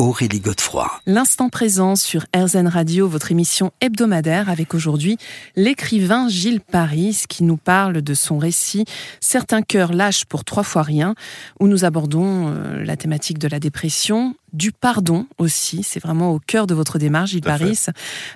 Aurélie 0.00 0.40
Godefroy. 0.40 0.90
L'instant 1.04 1.50
présent 1.50 1.94
sur 1.94 2.24
RZN 2.34 2.68
Radio, 2.68 3.06
votre 3.06 3.32
émission 3.32 3.70
hebdomadaire 3.82 4.48
avec 4.48 4.72
aujourd'hui 4.72 5.18
l'écrivain 5.56 6.26
Gilles 6.26 6.62
Paris 6.62 7.24
qui 7.28 7.44
nous 7.44 7.58
parle 7.58 8.00
de 8.00 8.14
son 8.14 8.38
récit 8.38 8.86
Certains 9.20 9.60
cœurs 9.60 9.92
lâchent 9.92 10.24
pour 10.24 10.46
trois 10.46 10.62
fois 10.62 10.80
rien, 10.80 11.14
où 11.60 11.68
nous 11.68 11.84
abordons 11.84 12.48
euh, 12.48 12.82
la 12.82 12.96
thématique 12.96 13.38
de 13.38 13.46
la 13.46 13.60
dépression, 13.60 14.34
du 14.54 14.72
pardon 14.72 15.26
aussi, 15.36 15.82
c'est 15.82 16.00
vraiment 16.00 16.32
au 16.32 16.38
cœur 16.38 16.66
de 16.66 16.72
votre 16.72 16.98
démarche 16.98 17.32
Gilles 17.32 17.42
Paris. 17.42 17.84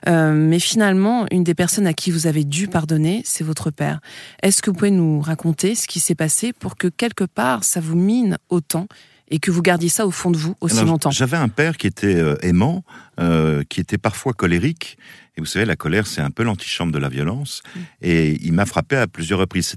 Euh, 0.07 0.35
mais 0.35 0.59
finalement, 0.59 1.25
une 1.31 1.45
des 1.45 1.55
personnes 1.55 1.87
à 1.87 1.95
qui 1.95 2.11
vous 2.11 2.27
avez 2.27 2.45
dû 2.45 2.69
pardonner, 2.69 3.23
c'est 3.25 3.43
votre 3.43 3.71
père. 3.71 4.01
Est-ce 4.43 4.61
que 4.61 4.69
vous 4.69 4.77
pouvez 4.77 4.91
nous 4.91 5.23
raconter 5.23 5.75
ce 5.75 5.89
qui 5.89 5.99
s'est 5.99 6.15
passé 6.15 6.53
pour 6.53 6.77
que 6.77 6.89
quelque 6.89 7.25
part 7.25 7.65
ça 7.65 7.81
vous 7.81 7.97
mine 7.97 8.37
autant 8.51 8.87
et 9.35 9.41
que 9.41 9.51
vous 9.51 9.63
gardiez 9.63 9.89
ça 9.89 10.07
au 10.07 10.13
fond 10.13 10.31
de 10.31 10.37
vous 10.37 10.55
aussi 10.61 10.85
longtemps 10.85 11.11
J'avais 11.11 11.37
un 11.37 11.49
père 11.49 11.77
qui 11.77 11.89
était 11.89 12.15
euh, 12.15 12.37
aimant, 12.43 12.85
euh, 13.19 13.65
qui 13.69 13.81
était 13.81 13.99
parfois 13.99 14.33
colérique. 14.33 14.97
Et 15.37 15.41
vous 15.41 15.47
savez, 15.47 15.65
la 15.65 15.75
colère, 15.75 16.07
c'est 16.07 16.21
un 16.21 16.31
peu 16.31 16.45
l'antichambre 16.45 16.93
de 16.93 17.01
la 17.01 17.09
violence. 17.09 17.65
Mm. 17.75 17.81
Et 18.03 18.47
il 18.47 18.53
m'a 18.53 18.65
frappé 18.65 18.95
à 18.95 19.09
plusieurs 19.09 19.41
reprises. 19.41 19.75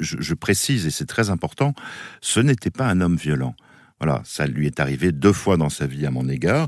Je, 0.00 0.16
je 0.18 0.34
précise, 0.34 0.86
et 0.86 0.90
c'est 0.90 1.06
très 1.06 1.30
important, 1.30 1.72
ce 2.20 2.40
n'était 2.40 2.70
pas 2.70 2.88
un 2.88 3.00
homme 3.00 3.14
violent. 3.14 3.54
Voilà, 4.00 4.22
ça 4.24 4.44
lui 4.44 4.66
est 4.66 4.80
arrivé 4.80 5.12
deux 5.12 5.32
fois 5.32 5.56
dans 5.56 5.70
sa 5.70 5.86
vie 5.86 6.04
à 6.04 6.10
mon 6.10 6.28
égard 6.28 6.66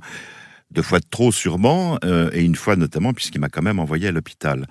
deux 0.71 0.83
fois 0.83 1.01
de 1.01 1.07
trop 1.11 1.33
sûrement, 1.33 1.99
euh, 2.05 2.29
et 2.35 2.45
une 2.45 2.55
fois 2.55 2.77
notamment 2.77 3.15
puisqu'il 3.15 3.41
m'a 3.41 3.49
quand 3.49 3.63
même 3.63 3.79
envoyé 3.79 4.09
à 4.09 4.13
l'hôpital. 4.13 4.67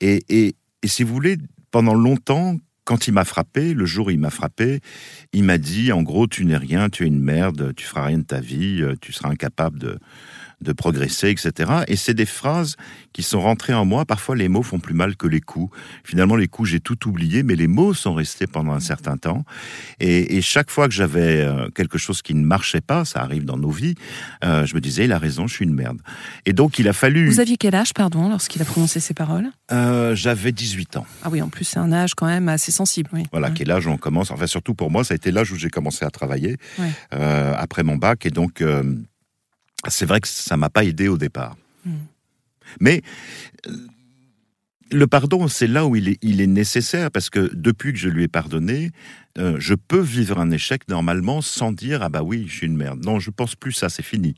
Et, 0.00 0.24
et, 0.28 0.56
et, 0.82 0.88
si 0.88 1.04
vous 1.04 1.14
voulez, 1.14 1.38
pendant 1.70 1.94
longtemps, 1.94 2.56
quand 2.88 3.06
il 3.06 3.12
m'a 3.12 3.26
frappé, 3.26 3.74
le 3.74 3.84
jour 3.84 4.06
où 4.06 4.10
il 4.10 4.18
m'a 4.18 4.30
frappé, 4.30 4.80
il 5.34 5.44
m'a 5.44 5.58
dit, 5.58 5.92
en 5.92 6.00
gros, 6.00 6.26
tu 6.26 6.46
n'es 6.46 6.56
rien, 6.56 6.88
tu 6.88 7.04
es 7.04 7.06
une 7.06 7.20
merde, 7.20 7.74
tu 7.76 7.84
feras 7.84 8.06
rien 8.06 8.16
de 8.16 8.22
ta 8.22 8.40
vie, 8.40 8.80
euh, 8.80 8.94
tu 8.98 9.12
seras 9.12 9.28
incapable 9.28 9.78
de, 9.78 9.98
de 10.60 10.72
progresser, 10.72 11.30
etc. 11.30 11.70
Et 11.86 11.96
c'est 11.96 12.14
des 12.14 12.26
phrases 12.26 12.76
qui 13.12 13.22
sont 13.22 13.40
rentrées 13.40 13.74
en 13.74 13.84
moi. 13.84 14.04
Parfois, 14.04 14.34
les 14.36 14.48
mots 14.48 14.62
font 14.62 14.80
plus 14.80 14.94
mal 14.94 15.16
que 15.16 15.26
les 15.26 15.40
coups. 15.40 15.74
Finalement, 16.04 16.36
les 16.36 16.48
coups, 16.48 16.70
j'ai 16.70 16.80
tout 16.80 17.08
oublié, 17.08 17.42
mais 17.42 17.54
les 17.54 17.68
mots 17.68 17.94
sont 17.94 18.14
restés 18.14 18.46
pendant 18.46 18.72
un 18.72 18.80
certain 18.80 19.16
temps. 19.16 19.44
Et, 20.00 20.40
chaque 20.40 20.70
fois 20.70 20.88
que 20.88 20.94
j'avais 20.94 21.42
euh, 21.42 21.68
quelque 21.70 21.98
chose 21.98 22.22
qui 22.22 22.34
ne 22.34 22.44
marchait 22.44 22.80
pas, 22.80 23.04
ça 23.04 23.20
arrive 23.20 23.44
dans 23.44 23.58
nos 23.58 23.70
vies, 23.70 23.96
euh, 24.44 24.64
je 24.64 24.74
me 24.74 24.80
disais, 24.80 25.04
il 25.04 25.12
a 25.12 25.18
raison, 25.18 25.46
je 25.46 25.54
suis 25.54 25.64
une 25.64 25.74
merde. 25.74 25.98
Et 26.46 26.52
donc, 26.52 26.78
il 26.78 26.88
a 26.88 26.92
fallu... 26.92 27.28
Vous 27.28 27.40
aviez 27.40 27.56
quel 27.56 27.74
âge, 27.74 27.92
pardon, 27.92 28.28
lorsqu'il 28.28 28.62
a 28.62 28.64
prononcé 28.64 28.98
ces 28.98 29.14
paroles? 29.14 29.48
Euh, 29.72 30.14
J'avais 30.14 30.52
18 30.52 30.96
ans. 30.96 31.06
Ah 31.22 31.28
oui, 31.30 31.42
en 31.42 31.48
plus, 31.48 31.64
c'est 31.64 31.78
un 31.78 31.92
âge 31.92 32.14
quand 32.14 32.26
même 32.26 32.48
assez 32.48 32.72
sensible. 32.72 33.10
Oui. 33.12 33.24
Voilà, 33.30 33.50
quel 33.50 33.70
âge 33.70 33.86
on 33.86 33.98
commence. 33.98 34.30
Enfin, 34.30 34.46
surtout 34.46 34.74
pour 34.74 34.90
moi, 34.90 35.04
ça 35.04 35.14
a 35.14 35.16
été 35.16 35.30
l'âge 35.30 35.52
où 35.52 35.56
j'ai 35.56 35.70
commencé 35.70 36.04
à 36.04 36.10
travailler 36.10 36.56
après 37.10 37.82
mon 37.82 37.96
bac. 37.96 38.24
Et 38.24 38.30
donc 38.30 38.62
c'est 39.86 40.06
vrai 40.06 40.20
que 40.20 40.28
ça 40.28 40.56
m'a 40.56 40.70
pas 40.70 40.84
aidé 40.84 41.08
au 41.08 41.18
départ. 41.18 41.56
Hmm. 41.84 41.92
Mais 42.80 43.02
euh, 43.66 43.76
le 44.90 45.06
pardon, 45.06 45.48
c'est 45.48 45.66
là 45.66 45.86
où 45.86 45.96
il 45.96 46.08
est, 46.08 46.18
il 46.22 46.40
est, 46.40 46.46
nécessaire, 46.46 47.10
parce 47.10 47.30
que 47.30 47.50
depuis 47.54 47.92
que 47.92 47.98
je 47.98 48.08
lui 48.08 48.24
ai 48.24 48.28
pardonné, 48.28 48.90
euh, 49.38 49.56
je 49.58 49.74
peux 49.74 50.00
vivre 50.00 50.38
un 50.38 50.50
échec 50.50 50.88
normalement 50.88 51.40
sans 51.42 51.72
dire 51.72 52.02
ah 52.02 52.08
bah 52.08 52.22
oui, 52.22 52.46
je 52.48 52.56
suis 52.56 52.66
une 52.66 52.76
merde. 52.76 53.04
Non, 53.04 53.20
je 53.20 53.30
pense 53.30 53.54
plus 53.54 53.72
ça, 53.72 53.88
c'est 53.88 54.02
fini. 54.02 54.34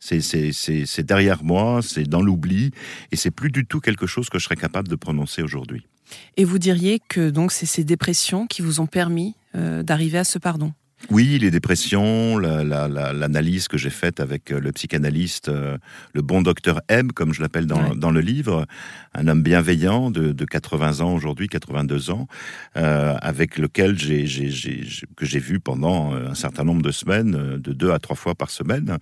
C'est 0.00 1.02
derrière 1.02 1.44
moi, 1.44 1.80
c'est 1.82 2.04
dans 2.04 2.22
l'oubli, 2.22 2.70
et 3.12 3.16
c'est 3.16 3.30
plus 3.30 3.50
du 3.50 3.66
tout 3.66 3.80
quelque 3.80 4.06
chose 4.06 4.30
que 4.30 4.38
je 4.38 4.44
serais 4.44 4.56
capable 4.56 4.88
de 4.88 4.96
prononcer 4.96 5.42
aujourd'hui. 5.42 5.86
Et 6.38 6.44
vous 6.44 6.58
diriez 6.58 7.00
que 7.00 7.28
donc 7.30 7.52
c'est 7.52 7.66
ces 7.66 7.84
dépressions 7.84 8.46
qui 8.46 8.62
vous 8.62 8.80
ont 8.80 8.86
permis 8.86 9.36
euh, 9.54 9.82
d'arriver 9.82 10.18
à 10.18 10.24
ce 10.24 10.38
pardon? 10.38 10.72
Oui, 11.10 11.40
les 11.40 11.50
dépressions, 11.50 12.38
l'analyse 12.38 13.66
que 13.66 13.76
j'ai 13.76 13.90
faite 13.90 14.20
avec 14.20 14.52
euh, 14.52 14.60
le 14.60 14.70
psychanalyste, 14.70 15.48
euh, 15.48 15.76
le 16.14 16.22
bon 16.22 16.40
docteur 16.40 16.80
M, 16.88 17.10
comme 17.10 17.34
je 17.34 17.42
l'appelle 17.42 17.66
dans, 17.66 18.10
le 18.12 18.20
livre, 18.20 18.64
un 19.14 19.26
homme 19.26 19.42
bienveillant 19.42 20.12
de, 20.12 20.44
80 20.44 21.00
ans 21.00 21.12
aujourd'hui, 21.12 21.48
82 21.48 22.10
ans, 22.10 22.28
euh, 22.76 23.16
avec 23.22 23.58
lequel 23.58 23.98
j'ai, 23.98 24.24
que 25.16 25.26
j'ai 25.26 25.40
vu 25.40 25.58
pendant 25.58 26.14
un 26.14 26.34
certain 26.34 26.62
nombre 26.62 26.82
de 26.82 26.92
semaines, 26.92 27.56
de 27.58 27.72
deux 27.72 27.90
à 27.90 27.98
trois 27.98 28.16
fois 28.16 28.36
par 28.36 28.50
semaine. 28.50 28.98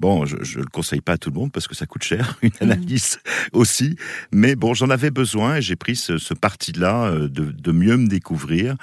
Bon, 0.00 0.24
je, 0.24 0.36
ne 0.36 0.62
le 0.62 0.70
conseille 0.70 1.02
pas 1.02 1.12
à 1.12 1.18
tout 1.18 1.30
le 1.30 1.38
monde 1.38 1.52
parce 1.52 1.68
que 1.68 1.74
ça 1.74 1.84
coûte 1.84 2.02
cher, 2.02 2.38
une 2.42 2.48
mmh. 2.48 2.62
analyse 2.62 3.18
aussi, 3.52 3.96
mais 4.32 4.56
bon, 4.56 4.72
j'en 4.72 4.88
avais 4.88 5.10
besoin 5.10 5.56
et 5.56 5.62
j'ai 5.62 5.76
pris 5.76 5.96
ce, 5.96 6.32
parti-là 6.32 7.12
de, 7.28 7.72
mieux 7.72 7.98
me 7.98 8.08
découvrir 8.08 8.76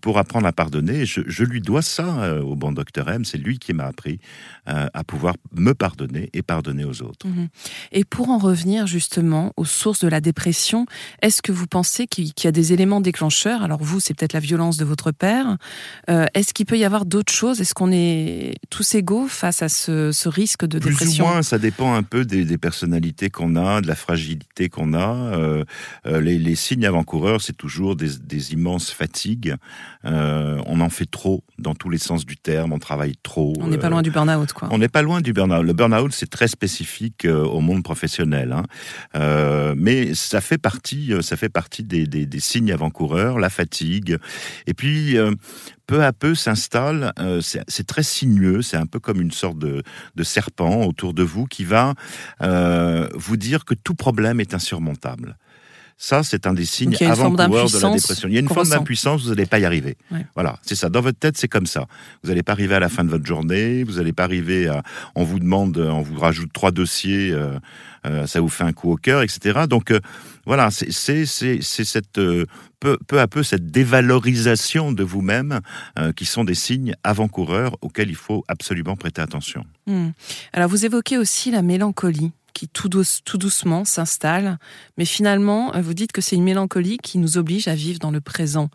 pour 0.00 0.18
apprendre 0.18 0.46
à 0.46 0.52
pardonner. 0.52 1.04
je, 1.04 1.22
je 1.26 1.44
lui 1.44 1.60
dois 1.60 1.79
ça 1.82 2.22
euh, 2.22 2.42
au 2.42 2.56
bon 2.56 2.72
docteur 2.72 3.08
M. 3.08 3.24
C'est 3.24 3.38
lui 3.38 3.58
qui 3.58 3.72
m'a 3.72 3.84
appris 3.84 4.18
euh, 4.68 4.88
à 4.92 5.04
pouvoir 5.04 5.34
me 5.56 5.72
pardonner 5.72 6.30
et 6.32 6.42
pardonner 6.42 6.84
aux 6.84 7.02
autres. 7.02 7.26
Mhm. 7.26 7.48
Et 7.92 8.04
pour 8.04 8.30
en 8.30 8.38
revenir 8.38 8.86
justement 8.86 9.52
aux 9.56 9.64
sources 9.64 10.00
de 10.00 10.08
la 10.08 10.20
dépression, 10.20 10.86
est-ce 11.22 11.42
que 11.42 11.52
vous 11.52 11.66
pensez 11.66 12.06
qu'il 12.06 12.32
y 12.42 12.46
a 12.46 12.52
des 12.52 12.72
éléments 12.72 13.00
déclencheurs? 13.00 13.62
Alors 13.62 13.82
vous, 13.82 14.00
c'est 14.00 14.14
peut-être 14.14 14.32
la 14.32 14.40
violence 14.40 14.76
de 14.76 14.84
votre 14.84 15.12
père. 15.12 15.56
Euh, 16.08 16.26
est-ce 16.34 16.54
qu'il 16.54 16.66
peut 16.66 16.78
y 16.78 16.84
avoir 16.84 17.06
d'autres 17.06 17.32
choses? 17.32 17.60
Est-ce 17.60 17.74
qu'on 17.74 17.92
est 17.92 18.54
tous 18.70 18.94
égaux 18.94 19.28
face 19.28 19.62
à 19.62 19.68
ce, 19.68 20.28
risque 20.28 20.64
de 20.64 20.78
dépression 20.78 21.06
Plus 21.06 21.20
ou 21.20 21.24
moins, 21.24 21.42
ça 21.42 21.58
dépend 21.58 21.94
un 21.94 22.02
peu 22.02 22.24
des, 22.24 22.58
personnalités 22.58 23.30
qu'on 23.30 23.56
a, 23.56 23.80
de 23.80 23.86
la 23.86 23.94
fragilité 23.94 24.68
qu'on 24.68 24.94
a. 24.94 25.64
les, 26.04 26.54
signes 26.54 26.86
avant-coureurs, 26.86 27.40
c'est 27.40 27.56
toujours 27.56 27.96
des, 27.96 28.18
des, 28.18 28.52
immenses 28.52 28.90
fatigues. 28.90 29.54
on 30.04 30.80
en 30.80 30.90
fait 30.90 31.10
trop 31.10 31.42
dans 31.58 31.69
tous 31.74 31.90
les 31.90 31.98
sens 31.98 32.24
du 32.26 32.36
terme, 32.36 32.72
on 32.72 32.78
travaille 32.78 33.14
trop. 33.22 33.54
On 33.60 33.68
n'est 33.68 33.78
pas 33.78 33.90
loin 33.90 34.02
du 34.02 34.10
burn-out, 34.10 34.52
quoi. 34.52 34.68
On 34.70 34.78
n'est 34.78 34.88
pas 34.88 35.02
loin 35.02 35.20
du 35.20 35.32
burn-out. 35.32 35.64
Le 35.64 35.72
burn-out, 35.72 36.12
c'est 36.12 36.30
très 36.30 36.48
spécifique 36.48 37.24
euh, 37.24 37.44
au 37.44 37.60
monde 37.60 37.82
professionnel, 37.82 38.52
hein. 38.52 38.64
euh, 39.16 39.74
mais 39.76 40.14
ça 40.14 40.40
fait 40.40 40.58
partie, 40.58 41.12
euh, 41.12 41.22
ça 41.22 41.36
fait 41.36 41.48
partie 41.48 41.82
des, 41.84 42.06
des, 42.06 42.40
signes 42.40 42.72
avant-coureurs, 42.72 43.38
la 43.38 43.50
fatigue, 43.50 44.16
et 44.66 44.74
puis 44.74 45.16
peu 45.86 46.02
à 46.04 46.12
peu 46.12 46.34
s'installe, 46.34 47.12
c'est 47.40 47.86
très 47.86 48.02
sinueux, 48.02 48.62
c'est 48.62 48.76
un 48.76 48.86
peu 48.86 48.98
comme 48.98 49.20
une 49.20 49.30
sorte 49.30 49.58
de, 49.58 49.82
de, 50.14 50.22
serpent 50.22 50.84
autour 50.84 51.12
de 51.12 51.22
vous 51.22 51.46
qui 51.46 51.64
va 51.64 51.94
vous 52.40 53.36
dire 53.36 53.64
que 53.64 53.74
tout 53.74 53.94
problème 53.94 54.40
est 54.40 54.54
insurmontable. 54.54 55.36
Ça, 56.02 56.22
c'est 56.22 56.46
un 56.46 56.54
des 56.54 56.64
signes 56.64 56.96
avant-coureurs 56.98 57.70
de 57.70 57.78
la 57.78 57.90
dépression. 57.90 58.26
Il 58.26 58.32
y 58.32 58.38
a 58.38 58.40
une 58.40 58.48
forme 58.48 58.70
d'impuissance, 58.70 59.22
vous 59.22 59.28
n'allez 59.28 59.44
pas 59.44 59.58
y 59.58 59.66
arriver. 59.66 59.98
Voilà, 60.34 60.58
c'est 60.62 60.74
ça. 60.74 60.88
Dans 60.88 61.02
votre 61.02 61.18
tête, 61.18 61.36
c'est 61.36 61.46
comme 61.46 61.66
ça. 61.66 61.84
Vous 62.22 62.30
n'allez 62.30 62.42
pas 62.42 62.52
arriver 62.52 62.74
à 62.74 62.80
la 62.80 62.88
fin 62.88 63.04
de 63.04 63.10
votre 63.10 63.26
journée, 63.26 63.84
vous 63.84 63.96
n'allez 63.96 64.14
pas 64.14 64.24
arriver 64.24 64.66
à... 64.66 64.82
On 65.14 65.24
vous 65.24 65.38
demande, 65.38 65.76
on 65.76 66.00
vous 66.00 66.18
rajoute 66.18 66.54
trois 66.54 66.70
dossiers, 66.70 67.32
euh, 67.32 67.58
euh, 68.06 68.26
ça 68.26 68.40
vous 68.40 68.48
fait 68.48 68.64
un 68.64 68.72
coup 68.72 68.90
au 68.90 68.96
cœur, 68.96 69.20
etc. 69.20 69.66
Donc, 69.68 69.90
euh, 69.90 70.00
voilà, 70.46 70.70
c'est 70.70 71.26
cette... 71.26 72.18
Peu, 72.80 72.96
peu, 73.06 73.20
à 73.20 73.28
peu 73.28 73.42
cette 73.42 73.70
dévalorisation 73.70 74.90
de 74.90 75.04
vous-même 75.04 75.60
qui 76.16 76.24
sont 76.24 76.44
des 76.44 76.54
signes 76.54 76.94
avant-coureurs 77.04 77.76
auxquels 77.82 78.08
il 78.08 78.16
faut 78.16 78.42
absolument 78.48 78.96
prêter 78.96 79.20
attention. 79.20 79.66
Hmm. 79.86 80.12
Alors 80.54 80.70
vous 80.70 80.86
évoquez 80.86 81.18
aussi 81.18 81.50
la 81.50 81.60
mélancolie 81.60 82.32
qui 82.52 82.68
tout, 82.68 82.88
doucement 82.88 83.84
s'installe. 83.84 84.58
Mais 84.96 85.04
finalement, 85.04 85.72
vous 85.80 85.94
dites 85.94 86.12
que 86.12 86.20
c'est 86.20 86.36
une 86.36 86.44
mélancolie 86.44 86.98
qui 86.98 87.18
nous 87.18 87.38
oblige 87.38 87.68
à 87.68 87.74
vivre 87.74 87.98
dans 87.98 88.10
le 88.10 88.20
présent. 88.20 88.70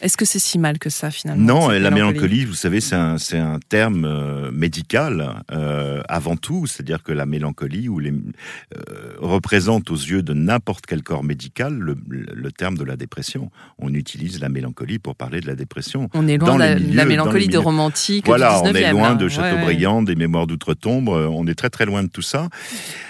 Est-ce 0.00 0.16
que 0.16 0.24
c'est 0.24 0.38
si 0.38 0.58
mal 0.58 0.78
que 0.78 0.90
ça 0.90 1.10
finalement 1.10 1.42
Non, 1.42 1.68
la 1.68 1.90
mélancolie, 1.90 2.44
vous 2.44 2.54
savez, 2.54 2.80
c'est 2.80 2.94
un, 2.94 3.16
un, 3.32 3.58
terme 3.68 4.04
euh, 4.04 4.50
médical 4.52 5.42
euh, 5.50 6.02
avant 6.08 6.36
tout, 6.36 6.66
c'est-à-dire 6.66 7.02
que 7.02 7.12
la 7.12 7.26
mélancolie 7.26 7.88
ou 7.88 7.98
les, 7.98 8.10
euh, 8.10 9.14
représente 9.18 9.90
aux 9.90 9.96
yeux 9.96 10.22
de 10.22 10.34
n'importe 10.34 10.86
quel 10.86 11.02
corps 11.02 11.24
médical 11.24 11.74
le, 11.74 11.96
le, 12.08 12.52
terme 12.52 12.76
de 12.76 12.84
la 12.84 12.96
dépression. 12.96 13.50
On 13.78 13.92
utilise 13.94 14.40
la 14.40 14.48
mélancolie 14.48 14.98
pour 14.98 15.16
parler 15.16 15.40
de 15.40 15.46
la 15.46 15.54
dépression. 15.54 16.08
On 16.14 16.28
est 16.28 16.38
loin 16.38 16.56
de 16.56 16.94
la, 16.94 17.04
mélancolie 17.04 17.48
de 17.48 17.58
romantique. 17.58 18.26
Voilà, 18.26 18.62
on 18.62 18.74
est 18.74 18.90
loin 18.90 19.14
de 19.14 19.28
Chateaubriand, 19.28 20.02
des 20.02 20.14
Mémoires 20.14 20.46
d'outre-tombe. 20.46 21.08
On 21.08 21.46
est 21.46 21.54
très 21.54 21.70
très 21.70 21.86
loin 21.86 22.02
de 22.02 22.08
tout 22.08 22.22
ça. 22.22 22.48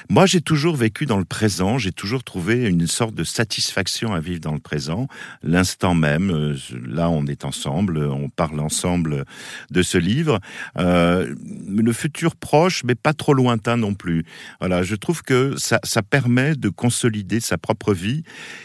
Moi, 0.09 0.27
j'ai 0.27 0.41
toujours 0.41 0.77
vécu 0.77 1.07
dans 1.07 1.19
le 1.19 1.25
présent. 1.25 1.79
J'ai 1.79 1.93
toujours 1.93 2.23
trouvé 2.23 2.67
une 2.67 2.87
sorte 2.87 3.15
de 3.15 3.25
satisfaction 3.25 4.15
à 4.15 4.21
vivre 4.21 4.41
dans 4.41 4.53
le 4.53 4.61
présent, 4.61 5.09
l'instant 5.43 5.95
même 5.95 6.57
là, 6.85 7.11
on 7.11 7.27
est 7.27 7.45
ensemble, 7.45 7.99
on 7.99 8.29
parle 8.29 8.61
ensemble 8.61 9.25
de 9.71 9.83
ce 9.83 9.99
livre. 9.99 10.41
Euh, 10.79 11.35
le 11.69 11.93
futur 11.93 12.37
proche, 12.37 12.85
mais 12.85 12.95
pas 12.95 13.13
trop 13.13 13.35
lointain 13.35 13.77
non 13.77 13.95
plus. 13.95 14.25
Voilà, 14.61 14.83
je 14.83 14.95
trouve 14.95 15.23
que 15.23 15.55
ça, 15.57 15.79
permet 16.03 16.55
de 16.55 16.69
consolider 16.69 17.41
sa 17.41 17.59
propre 17.59 17.93
vie. 17.93 18.23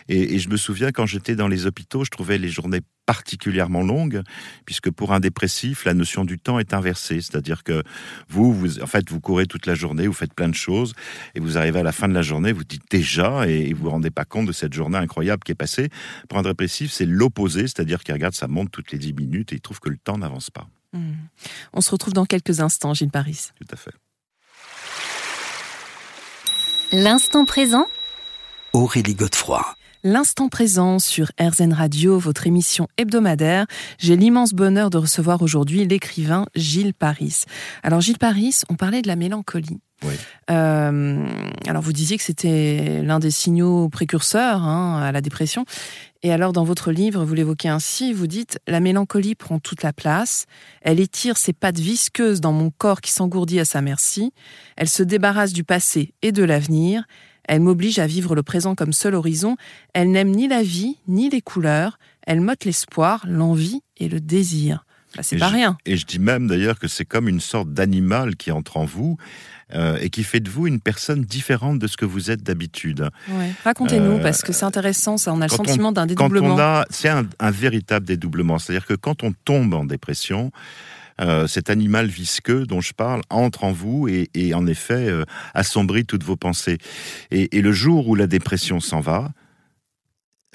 Et, 0.09 0.35
et 0.35 0.39
je 0.39 0.49
me 0.49 0.57
souviens 0.57 0.91
quand 0.91 1.05
j'étais 1.05 1.35
dans 1.35 1.47
les 1.47 1.65
hôpitaux, 1.65 2.03
je 2.03 2.09
trouvais 2.09 2.37
les 2.37 2.49
journées 2.49 2.81
particulièrement 3.05 3.81
longue, 3.81 4.21
puisque 4.65 4.89
pour 4.89 5.13
un 5.13 5.19
dépressif, 5.19 5.85
la 5.85 5.93
notion 5.93 6.25
du 6.25 6.37
temps 6.37 6.59
est 6.59 6.73
inversée. 6.73 7.21
C'est-à-dire 7.21 7.63
que 7.63 7.83
vous, 8.29 8.53
vous, 8.53 8.81
en 8.81 8.87
fait, 8.87 9.09
vous 9.09 9.19
courez 9.19 9.45
toute 9.45 9.65
la 9.65 9.75
journée, 9.75 10.07
vous 10.07 10.13
faites 10.13 10.33
plein 10.33 10.49
de 10.49 10.55
choses, 10.55 10.93
et 11.35 11.39
vous 11.39 11.57
arrivez 11.57 11.79
à 11.79 11.83
la 11.83 11.91
fin 11.91 12.07
de 12.07 12.13
la 12.13 12.21
journée, 12.21 12.51
vous 12.51 12.63
dites 12.63 12.89
déjà, 12.89 13.47
et 13.47 13.73
vous 13.73 13.83
vous 13.83 13.89
rendez 13.89 14.11
pas 14.11 14.25
compte 14.25 14.47
de 14.47 14.51
cette 14.51 14.73
journée 14.73 14.97
incroyable 14.97 15.43
qui 15.43 15.51
est 15.51 15.55
passée. 15.55 15.89
Pour 16.29 16.39
un 16.39 16.43
dépressif, 16.43 16.91
c'est 16.91 17.05
l'opposé, 17.05 17.61
c'est-à-dire 17.61 18.03
qu'il 18.03 18.13
regarde 18.13 18.33
sa 18.33 18.47
montre 18.47 18.71
toutes 18.71 18.91
les 18.91 18.97
10 18.97 19.13
minutes 19.13 19.51
et 19.53 19.55
il 19.55 19.61
trouve 19.61 19.79
que 19.79 19.89
le 19.89 19.97
temps 19.97 20.17
n'avance 20.17 20.49
pas. 20.49 20.67
Hmm. 20.93 21.13
On 21.73 21.81
se 21.81 21.91
retrouve 21.91 22.13
dans 22.13 22.25
quelques 22.25 22.59
instants, 22.59 22.93
Gilles 22.93 23.11
Paris. 23.11 23.49
Tout 23.59 23.67
à 23.71 23.75
fait. 23.75 23.91
L'instant 26.91 27.45
présent 27.45 27.87
Aurélie 28.73 29.15
Godefroy. 29.15 29.75
L'instant 30.03 30.49
présent 30.49 30.97
sur 30.97 31.31
RZN 31.39 31.73
Radio, 31.73 32.17
votre 32.17 32.47
émission 32.47 32.87
hebdomadaire. 32.97 33.67
J'ai 33.99 34.15
l'immense 34.15 34.51
bonheur 34.51 34.89
de 34.89 34.97
recevoir 34.97 35.43
aujourd'hui 35.43 35.85
l'écrivain 35.85 36.47
Gilles 36.55 36.95
Paris. 36.95 37.43
Alors 37.83 38.01
Gilles 38.01 38.17
Paris, 38.17 38.61
on 38.69 38.75
parlait 38.75 39.03
de 39.03 39.07
la 39.07 39.15
mélancolie. 39.15 39.79
Oui. 40.03 40.15
Euh, 40.49 41.27
alors 41.67 41.83
vous 41.83 41.93
disiez 41.93 42.17
que 42.17 42.23
c'était 42.23 43.03
l'un 43.03 43.19
des 43.19 43.29
signaux 43.29 43.89
précurseurs 43.89 44.63
hein, 44.63 44.99
à 44.99 45.11
la 45.11 45.21
dépression. 45.21 45.65
Et 46.23 46.31
alors 46.31 46.51
dans 46.51 46.63
votre 46.63 46.91
livre, 46.91 47.23
vous 47.23 47.35
l'évoquez 47.35 47.69
ainsi, 47.69 48.11
vous 48.11 48.25
dites 48.25 48.59
La 48.67 48.79
mélancolie 48.79 49.35
prend 49.35 49.59
toute 49.59 49.83
la 49.83 49.93
place, 49.93 50.45
elle 50.81 50.99
étire 50.99 51.37
ses 51.37 51.53
pattes 51.53 51.79
visqueuses 51.79 52.41
dans 52.41 52.53
mon 52.53 52.71
corps 52.71 53.01
qui 53.01 53.11
s'engourdit 53.11 53.59
à 53.59 53.65
sa 53.65 53.81
merci, 53.81 54.33
elle 54.77 54.89
se 54.89 55.03
débarrasse 55.03 55.53
du 55.53 55.63
passé 55.63 56.15
et 56.23 56.31
de 56.31 56.43
l'avenir, 56.43 57.05
elle 57.47 57.61
m'oblige 57.61 57.99
à 57.99 58.07
vivre 58.07 58.35
le 58.35 58.43
présent 58.43 58.75
comme 58.75 58.93
seul 58.93 59.15
horizon. 59.15 59.57
Elle 59.93 60.11
n'aime 60.11 60.31
ni 60.31 60.47
la 60.47 60.63
vie, 60.63 60.97
ni 61.07 61.29
les 61.29 61.41
couleurs. 61.41 61.97
Elle 62.25 62.41
motte 62.41 62.65
l'espoir, 62.65 63.25
l'envie 63.27 63.81
et 63.97 64.09
le 64.09 64.19
désir. 64.19 64.85
Bah, 65.15 65.23
c'est 65.23 65.37
pas 65.37 65.47
rien. 65.47 65.77
Et 65.85 65.97
je 65.97 66.05
dis 66.05 66.19
même 66.19 66.47
d'ailleurs 66.47 66.79
que 66.79 66.87
c'est 66.87 67.05
comme 67.05 67.27
une 67.27 67.41
sorte 67.41 67.73
d'animal 67.73 68.35
qui 68.37 68.51
entre 68.51 68.77
en 68.77 68.85
vous 68.85 69.17
euh, 69.73 69.97
et 70.01 70.09
qui 70.09 70.23
fait 70.23 70.39
de 70.39 70.49
vous 70.49 70.67
une 70.67 70.79
personne 70.79 71.23
différente 71.23 71.79
de 71.79 71.87
ce 71.87 71.97
que 71.97 72.05
vous 72.05 72.31
êtes 72.31 72.43
d'habitude. 72.43 73.09
Racontez-nous, 73.63 74.17
euh, 74.17 74.21
parce 74.21 74.41
que 74.41 74.53
c'est 74.53 74.65
intéressant, 74.65 75.17
ça, 75.17 75.33
on 75.33 75.41
a 75.41 75.47
le 75.47 75.51
sentiment 75.51 75.91
d'un 75.91 76.05
dédoublement. 76.05 76.83
C'est 76.89 77.09
un, 77.09 77.25
un, 77.39 77.51
véritable 77.51 78.05
dédoublement. 78.05 78.59
C'est-à-dire 78.59 78.85
que 78.85 78.93
quand 78.93 79.23
on 79.23 79.33
tombe 79.43 79.73
en 79.73 79.83
dépression, 79.83 80.51
euh, 81.19 81.47
cet 81.47 81.69
animal 81.69 82.07
visqueux 82.07 82.65
dont 82.65 82.81
je 82.81 82.93
parle 82.93 83.21
entre 83.29 83.63
en 83.63 83.71
vous 83.71 84.07
et, 84.07 84.53
en 84.53 84.67
effet 84.67 85.09
euh, 85.09 85.23
assombrit 85.53 86.05
toutes 86.05 86.23
vos 86.23 86.35
pensées. 86.35 86.77
et, 87.31 87.61
le 87.61 87.71
jour 87.71 88.07
où 88.07 88.15
la 88.15 88.27
dépression 88.27 88.79
s'en 88.79 89.01
va, 89.01 89.31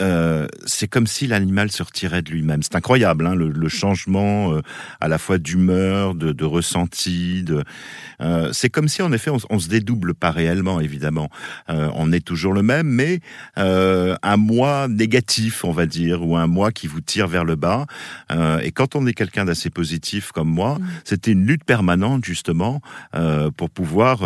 euh, 0.01 0.47
c'est 0.67 0.89
comme 0.89 1.07
si 1.07 1.27
l'animal 1.27 1.71
se 1.71 1.83
retirait 1.83 2.23
de 2.23 2.31
lui-même. 2.31 2.63
C'est 2.63 2.77
incroyable, 2.77 3.27
hein, 3.27 3.35
le, 3.35 3.69
changement 3.69 4.53
euh, 4.53 4.61
à 5.01 5.09
la 5.09 5.19
fois 5.19 5.39
d'humeur, 5.39 6.15
de, 6.15 6.33
de, 6.33 6.45
ressenti. 6.45 7.43
De, 7.43 7.65
euh, 8.21 8.51
c'est 8.53 8.69
comme 8.69 8.89
si, 8.89 9.03
en 9.03 9.13
effet, 9.13 9.31
on, 9.31 9.39
on, 9.49 9.59
se 9.59 9.69
dédouble 9.69 10.15
pas 10.15 10.31
réellement, 10.31 10.81
évidemment. 10.81 11.31
on 11.69 12.13
est 12.13 12.25
toujours 12.25 12.53
le 12.53 12.63
même, 12.63 12.87
mais 12.87 13.21
un 13.57 14.37
moi 14.37 14.87
négatif, 14.89 15.65
on 15.65 15.73
va 15.73 15.87
dire, 15.87 16.27
ou 16.27 16.37
un 16.37 16.47
moi 16.47 16.73
qui 16.73 16.87
vous 16.87 17.01
tire 17.01 17.27
vers 17.27 17.45
le 17.45 17.57
bas. 17.57 17.87
et 18.63 18.73
quand 18.73 18.97
on 18.97 19.07
est 19.07 19.15
quelqu'un 19.15 19.45
d'assez 19.45 19.71
positif 19.71 20.33
comme 20.33 20.49
moi, 20.49 20.79
mmh. 20.79 20.87
c'était 21.05 21.33
une 21.33 21.47
lutte 21.47 21.65
permanente, 21.65 22.25
justement, 22.25 22.81
pour 23.57 23.71
pouvoir 23.71 24.21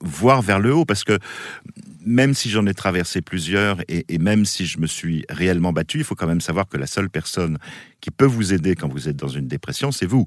voir 0.00 0.42
vers 0.42 0.60
le 0.60 0.74
haut, 0.74 0.84
parce 0.84 1.04
que 1.04 1.18
même 2.04 2.34
si 2.34 2.50
j'en 2.50 2.66
ai 2.66 2.74
traversé 2.74 3.20
plusieurs 3.20 3.80
et, 3.88 4.04
et, 4.08 4.18
même 4.18 4.44
si 4.44 4.66
je 4.66 4.78
me 4.78 4.86
suis 4.86 5.24
réellement 5.28 5.72
battu, 5.72 5.98
il 5.98 6.04
faut 6.04 6.14
quand 6.14 6.26
même 6.26 6.40
savoir 6.40 6.68
que 6.68 6.76
la 6.76 6.86
seule 6.86 7.10
personne 7.10 7.58
qui 8.00 8.10
peut 8.10 8.26
vous 8.26 8.52
aider 8.52 8.74
quand 8.74 8.88
vous 8.88 9.08
êtes 9.08 9.16
dans 9.16 9.28
une 9.28 9.46
dépression, 9.46 9.92
c'est 9.92 10.06
vous. 10.06 10.26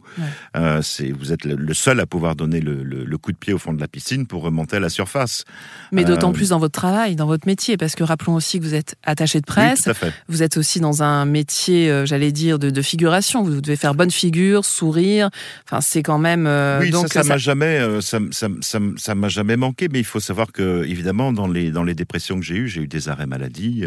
Euh, 0.56 0.82
c'est 0.82 1.12
vous 1.12 1.32
êtes 1.32 1.46
le, 1.46 1.74
seul 1.74 2.00
à 2.00 2.06
pouvoir 2.06 2.36
donner 2.36 2.62
le, 2.62 2.84
le, 2.84 3.18
coup 3.18 3.32
de 3.32 3.38
pied 3.38 3.54
au 3.54 3.58
fond 3.58 3.74
de 3.74 3.80
la 3.80 3.88
piscine 3.88 4.28
pour 4.28 4.44
remonter 4.44 4.78
à 4.78 4.80
la 4.80 4.90
surface. 4.90 5.44
Mais 5.92 6.04
d'autant 6.04 6.30
euh, 6.30 6.34
plus 6.34 6.50
dans 6.50 6.60
votre 6.60 6.80
travail, 6.80 7.16
dans 7.16 7.26
votre 7.26 7.48
métier, 7.48 7.78
parce 7.78 7.96
que 7.96 8.04
rappelons 8.04 8.36
aussi 8.36 8.60
que 8.60 8.66
vous 8.66 8.76
êtes 8.76 8.96
attaché 9.04 9.40
de 9.40 9.46
presse. 9.46 9.90
Vous 10.28 10.44
êtes 10.44 10.58
aussi 10.58 10.80
dans 10.80 11.04
un 11.04 11.26
métier, 11.26 11.90
euh, 11.90 12.06
j'allais 12.06 12.32
dire, 12.32 12.60
de, 12.60 12.70
de, 12.70 12.82
figuration. 12.82 13.44
Vous 13.44 13.62
devez 13.62 13.76
faire 13.76 13.96
bonne 13.96 14.12
figure, 14.12 14.66
sourire. 14.66 15.30
Enfin, 15.66 15.82
c'est 15.82 16.04
quand 16.04 16.20
même. 16.20 16.48
oui, 16.80 16.92
donc 16.92 17.08
ça, 17.08 17.24
ça 17.24 17.30
m'a 17.30 17.38
jamais, 17.38 17.82
ça 18.02 19.16
m'a 19.16 19.30
jamais 19.30 19.58
manqué. 19.58 19.88
Mais 19.92 20.00
il 20.00 20.06
faut 20.06 20.20
savoir 20.20 20.52
que, 20.52 20.86
évidemment, 20.86 21.34
dans 21.34 21.48
les 21.48 21.63
dans 21.72 21.84
les 21.84 21.96
dépressions 21.96 22.40
que 22.40 22.46
j'ai 22.46 22.56
eues, 22.56 22.68
j'ai 22.68 22.82
eu 22.82 22.88
des 22.88 23.10
arrêts 23.10 23.26
maladie, 23.26 23.84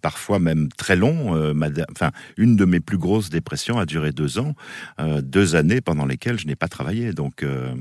parfois 0.00 0.38
même 0.38 0.68
très 0.76 0.96
longs. 0.96 1.52
enfin, 1.92 2.10
une 2.36 2.56
de 2.56 2.64
mes 2.64 2.80
plus 2.80 2.98
grosse 2.98 3.30
dépression 3.30 3.78
a 3.78 3.86
duré 3.86 4.12
deux 4.12 4.38
ans, 4.38 4.54
euh, 5.00 5.20
deux 5.20 5.56
années 5.56 5.80
pendant 5.80 6.06
lesquelles 6.06 6.38
je 6.38 6.46
n'ai 6.46 6.56
pas 6.56 6.68
travaillé. 6.68 7.12
Donc, 7.12 7.42
euh, 7.42 7.74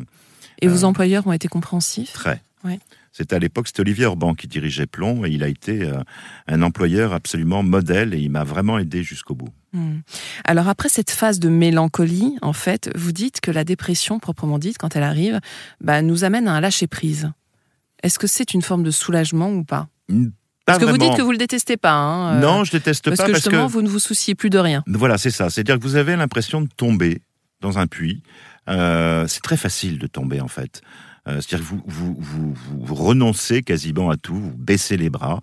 et 0.62 0.68
vos 0.68 0.84
euh, 0.84 0.88
employeurs 0.88 1.28
ont 1.28 1.34
été 1.34 1.48
compréhensifs? 1.48 2.13
Très. 2.13 2.42
C'était 3.13 3.36
à 3.36 3.40
l'époque, 3.40 3.68
c'était 3.68 3.80
Olivier 3.80 4.06
Orban 4.06 4.36
qui 4.36 4.48
dirigeait 4.48 4.86
Plomb 4.86 5.25
et 5.25 5.30
il 5.30 5.44
a 5.44 5.48
été 5.48 5.90
un 6.48 6.62
employeur 6.62 7.13
absolument 7.13 7.63
modèle 7.63 8.13
et 8.13 8.19
il 8.19 8.30
m'a 8.30 8.44
vraiment 8.44 8.78
aidé 8.78 9.01
jusqu'au 9.01 9.34
bout. 9.34 9.48
Hmm. 9.72 10.00
Alors 10.44 10.68
après 10.68 10.90
cette 10.90 11.10
phase 11.10 11.40
de 11.40 11.48
mélancolie, 11.48 12.36
en 12.42 12.51
fait, 12.51 12.92
vous 12.96 13.13
dites 13.13 13.40
que 13.40 13.50
la 13.50 13.63
dépression 13.63 14.19
proprement 14.19 14.60
dite, 14.60 14.78
quand 14.78 14.98
elle 14.98 15.04
arrive, 15.04 15.40
bah, 15.80 16.01
nous 16.01 16.25
amène 16.25 16.50
à 16.50 16.54
un 16.54 16.60
lâcher 16.60 16.88
prise. 16.88 17.31
Est-ce 18.04 18.19
que 18.19 18.28
c'est 18.28 18.54
une 18.54 18.62
forme 18.62 18.84
de 18.84 18.92
soulagement 18.92 19.51
ou 19.51 19.63
pas? 19.63 19.88
Parce 20.66 20.80
que 20.80 20.86
vous 20.86 20.98
dites 20.98 21.16
que 21.16 21.22
vous 21.22 21.31
le 21.31 21.38
détestez 21.38 21.78
pas. 21.78 21.94
Hein, 21.94 22.36
euh, 22.36 22.40
non, 22.40 22.63
je 22.63 22.72
déteste 22.72 23.10
pas. 23.10 23.16
parce 23.16 23.30
que 23.30 23.36
justement, 23.36 23.68
vous 23.68 23.81
ne 23.81 23.90
vous 23.90 24.00
souciez 24.00 24.36
plus 24.36 24.50
de 24.50 24.60
rien. 24.60 24.84
Voilà, 24.88 25.18
c'est 25.18 25.31
ça. 25.31 25.50
C'est-à-dire 25.50 25.78
que 25.78 25.84
vous 25.84 25.96
avez 25.96 26.16
l'impression 26.16 26.62
de 26.62 26.68
tomber 26.68 27.22
dans 27.62 27.80
un 27.80 27.88
puits. 27.88 28.22
Euh, 28.68 29.25
c'est 29.28 29.42
très 29.42 29.57
facile 29.57 29.98
de 29.98 30.07
tomber 30.07 30.42
en 30.42 30.48
fait. 30.48 30.81
Euh, 31.28 31.42
c'est-à-dire 31.42 31.60
que 31.60 31.74
vous, 31.74 31.84
vous, 31.86 32.16
vous, 32.19 32.54
vous, 32.86 32.96
renoncez 32.96 33.62
quasiment 33.62 34.10
à 34.10 34.18
tout, 34.18 34.36
vous 34.36 34.54
baissez 34.56 34.96
les 34.96 35.10
bras. 35.10 35.42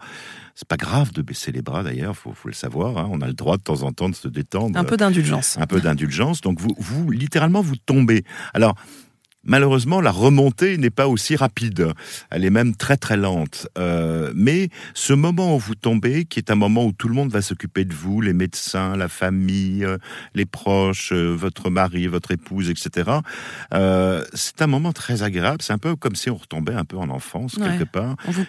C'est 0.54 0.66
pas 0.66 0.76
grave 0.76 1.12
de 1.12 1.20
baisser 1.22 1.52
les 1.52 1.60
bras 1.60 1.82
d'ailleurs, 1.82 2.16
faut, 2.16 2.32
faut 2.32 2.48
le 2.48 2.54
savoir. 2.54 2.96
Hein. 2.96 3.08
On 3.10 3.20
a 3.20 3.26
le 3.26 3.34
droit 3.34 3.58
de 3.58 3.62
temps 3.62 3.82
en 3.82 3.92
temps 3.92 4.08
de 4.08 4.14
se 4.14 4.28
détendre. 4.28 4.78
Un 4.78 4.84
peu 4.84 4.96
d'indulgence. 4.96 5.58
Un 5.58 5.66
peu 5.66 5.80
d'indulgence. 5.80 6.40
Donc 6.40 6.60
vous, 6.60 6.74
vous, 6.78 7.10
littéralement, 7.10 7.60
vous 7.60 7.76
tombez. 7.76 8.24
Alors, 8.54 8.74
Malheureusement, 9.46 10.00
la 10.00 10.10
remontée 10.10 10.76
n'est 10.76 10.90
pas 10.90 11.08
aussi 11.08 11.36
rapide. 11.36 11.92
Elle 12.30 12.44
est 12.44 12.50
même 12.50 12.74
très 12.74 12.96
très 12.96 13.16
lente. 13.16 13.68
Euh, 13.78 14.32
mais 14.34 14.68
ce 14.94 15.12
moment 15.12 15.56
où 15.56 15.58
vous 15.58 15.74
tombez, 15.74 16.24
qui 16.24 16.38
est 16.38 16.50
un 16.50 16.56
moment 16.56 16.84
où 16.84 16.92
tout 16.92 17.08
le 17.08 17.14
monde 17.14 17.30
va 17.30 17.42
s'occuper 17.42 17.84
de 17.84 17.94
vous, 17.94 18.20
les 18.20 18.32
médecins, 18.32 18.96
la 18.96 19.08
famille, 19.08 19.84
euh, 19.84 19.98
les 20.34 20.46
proches, 20.46 21.12
euh, 21.12 21.34
votre 21.34 21.70
mari, 21.70 22.06
votre 22.06 22.32
épouse, 22.32 22.70
etc. 22.70 23.10
c'est 24.34 24.62
un 24.62 24.66
moment 24.66 24.92
très 24.92 25.22
agréable. 25.22 25.58
C'est 25.62 25.72
un 25.72 25.78
peu 25.78 25.96
comme 25.96 26.16
si 26.16 26.30
on 26.30 26.36
retombait 26.36 26.74
un 26.74 26.84
peu 26.84 26.96
en 26.96 27.08
enfance 27.08 27.56
quelque 27.56 27.84
part, 27.84 28.16
on 28.26 28.30
vous 28.30 28.44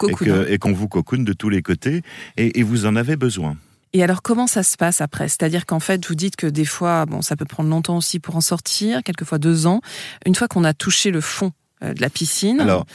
et 0.48 0.58
qu'on 0.58 0.74
vous 0.74 0.88
cocoune 0.88 1.24
de 1.24 1.34
tous 1.34 1.50
les 1.50 1.62
côtés, 1.62 2.02
et 2.38 2.64
vous 2.64 2.86
en 2.86 2.96
avez 2.96 3.16
besoin. 3.16 3.58
Et 3.94 4.04
alors, 4.04 4.22
comment 4.22 4.48
ça 4.48 4.64
se 4.64 4.78
passe 4.78 5.02
après? 5.02 5.28
C'est-à-dire 5.28 5.66
qu'en 5.66 5.80
fait, 5.80 6.06
vous 6.06 6.16
dites 6.16 6.36
que 6.36 6.48
des 6.48 6.66
fois, 6.66 7.06
bon, 7.06 7.22
ça 7.22 7.36
peut 7.36 7.46
prendre 7.46 7.70
longtemps 7.70 7.98
aussi 7.98 8.20
pour 8.20 8.36
en 8.36 8.42
sortir, 8.42 9.04
quelquefois 9.04 9.38
deux 9.38 9.66
ans. 9.66 9.82
Une 10.26 10.36
fois 10.36 10.48
qu'on 10.48 10.64
a 10.64 10.74
touché 10.74 11.12
le 11.12 11.22
fond 11.22 11.52
euh, 11.84 11.94
de 11.94 12.02
la 12.02 12.10
piscine. 12.10 12.60
Alors, 12.60 12.86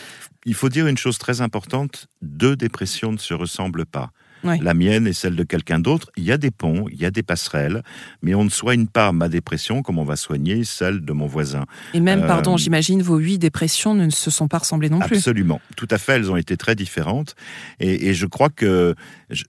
il 0.45 0.55
faut 0.55 0.69
dire 0.69 0.87
une 0.87 0.99
chose 0.99 1.19
très 1.19 1.41
importante 1.41 2.09
deux 2.21 2.57
dépressions 2.57 3.13
ne 3.13 3.19
se 3.19 3.35
ressemblent 3.35 3.87
pas 3.87 4.11
la 4.45 4.75
mienne 4.75 5.07
et 5.07 5.13
celle 5.13 5.37
de 5.37 5.45
quelqu'un 5.45 5.79
d'autre. 5.79 6.11
Il 6.17 6.25
y 6.25 6.33
a 6.33 6.39
des 6.39 6.51
ponts, 6.51 6.87
il 6.91 7.01
y 7.01 7.05
a 7.05 7.11
des 7.11 7.23
passerelles, 7.23 7.83
mais 8.23 8.35
on 8.35 8.45
ne 8.45 8.51
soigne 8.51 8.87
pas 8.87 9.13
ma 9.13 9.29
dépression 9.29 9.83
comme 9.83 9.99
on 9.99 10.05
va 10.05 10.17
soigner 10.17 10.65
celle 10.65 11.05
de 11.05 11.13
mon 11.13 11.27
voisin. 11.27 11.65
Et 11.95 12.01
même, 12.01 12.27
pardon, 12.27 12.55
euh, 12.55 12.59
j'imagine, 12.59 13.03
vos 13.03 13.19
huit 13.19 13.39
dépressions 13.39 13.95
ne 13.95 14.11
se 14.11 14.31
sont 14.31 14.49
pas 14.49 14.59
ressemblées 14.59 14.91
non 14.91 15.01
plus. 15.01 15.17
Absolument, 15.17 15.61
tout 15.77 15.89
à 15.91 15.99
fait, 15.99 16.15
elles 16.15 16.31
ont 16.31 16.37
été 16.37 16.57
très 16.57 16.75
différentes. 16.75 17.35
Et, 17.81 18.09
et 18.09 18.15
je 18.15 18.27
crois 18.27 18.51
que 18.51 18.95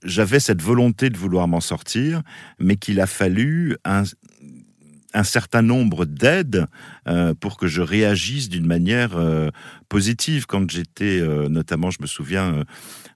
j'avais 0.02 0.40
cette 0.40 0.62
volonté 0.62 1.10
de 1.10 1.16
vouloir 1.16 1.48
m'en 1.48 1.60
sortir, 1.60 2.22
mais 2.58 2.76
qu'il 2.76 3.00
a 3.00 3.06
fallu 3.06 3.76
un, 3.84 4.04
un 5.14 5.22
certain 5.22 5.62
nombre 5.62 6.04
d'aides 6.04 6.66
euh, 7.06 7.34
pour 7.34 7.56
que 7.56 7.68
je 7.68 7.80
réagisse 7.80 8.48
d'une 8.48 8.66
manière 8.66 9.16
euh, 9.16 9.50
positive. 9.88 10.46
Quand 10.46 10.68
j'étais, 10.70 11.20
euh, 11.20 11.48
notamment, 11.48 11.90
je 11.90 11.98
me 12.00 12.06
souviens, 12.06 12.64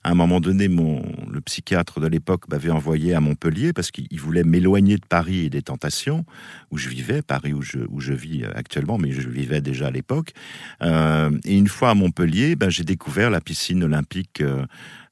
à 0.05 0.11
un 0.11 0.15
moment 0.15 0.41
donné, 0.41 0.69
mon, 0.69 1.03
le 1.29 1.41
psychiatre 1.41 2.01
de 2.01 2.07
l'époque 2.07 2.49
m'avait 2.49 2.71
envoyé 2.71 3.15
à 3.15 3.21
Montpellier 3.21 3.73
parce 3.73 3.91
qu'il 3.91 4.21
voulait 4.21 4.45
m'éloigner 4.45 4.97
de 4.97 5.05
Paris 5.07 5.47
et 5.47 5.51
des 5.51 5.63
tentations 5.63 6.25
où 6.71 6.79
je 6.79 6.89
vivais, 6.89 7.21
Paris 7.21 7.53
où 7.53 7.63
je, 7.63 7.79
où 7.89 8.01
je 8.01 8.13
vis 8.13 8.45
actuellement, 8.55 8.97
mais 8.97 9.11
je 9.11 9.29
vivais 9.29 9.61
déjà 9.61 9.89
à 9.89 9.91
l'époque. 9.91 10.33
et 10.83 11.57
une 11.57 11.69
fois 11.69 11.91
à 11.91 11.95
Montpellier, 11.95 12.55
ben, 12.55 12.71
j'ai 12.71 12.85
découvert 12.85 13.31
la 13.31 13.41
piscine 13.41 13.83
olympique 13.83 14.43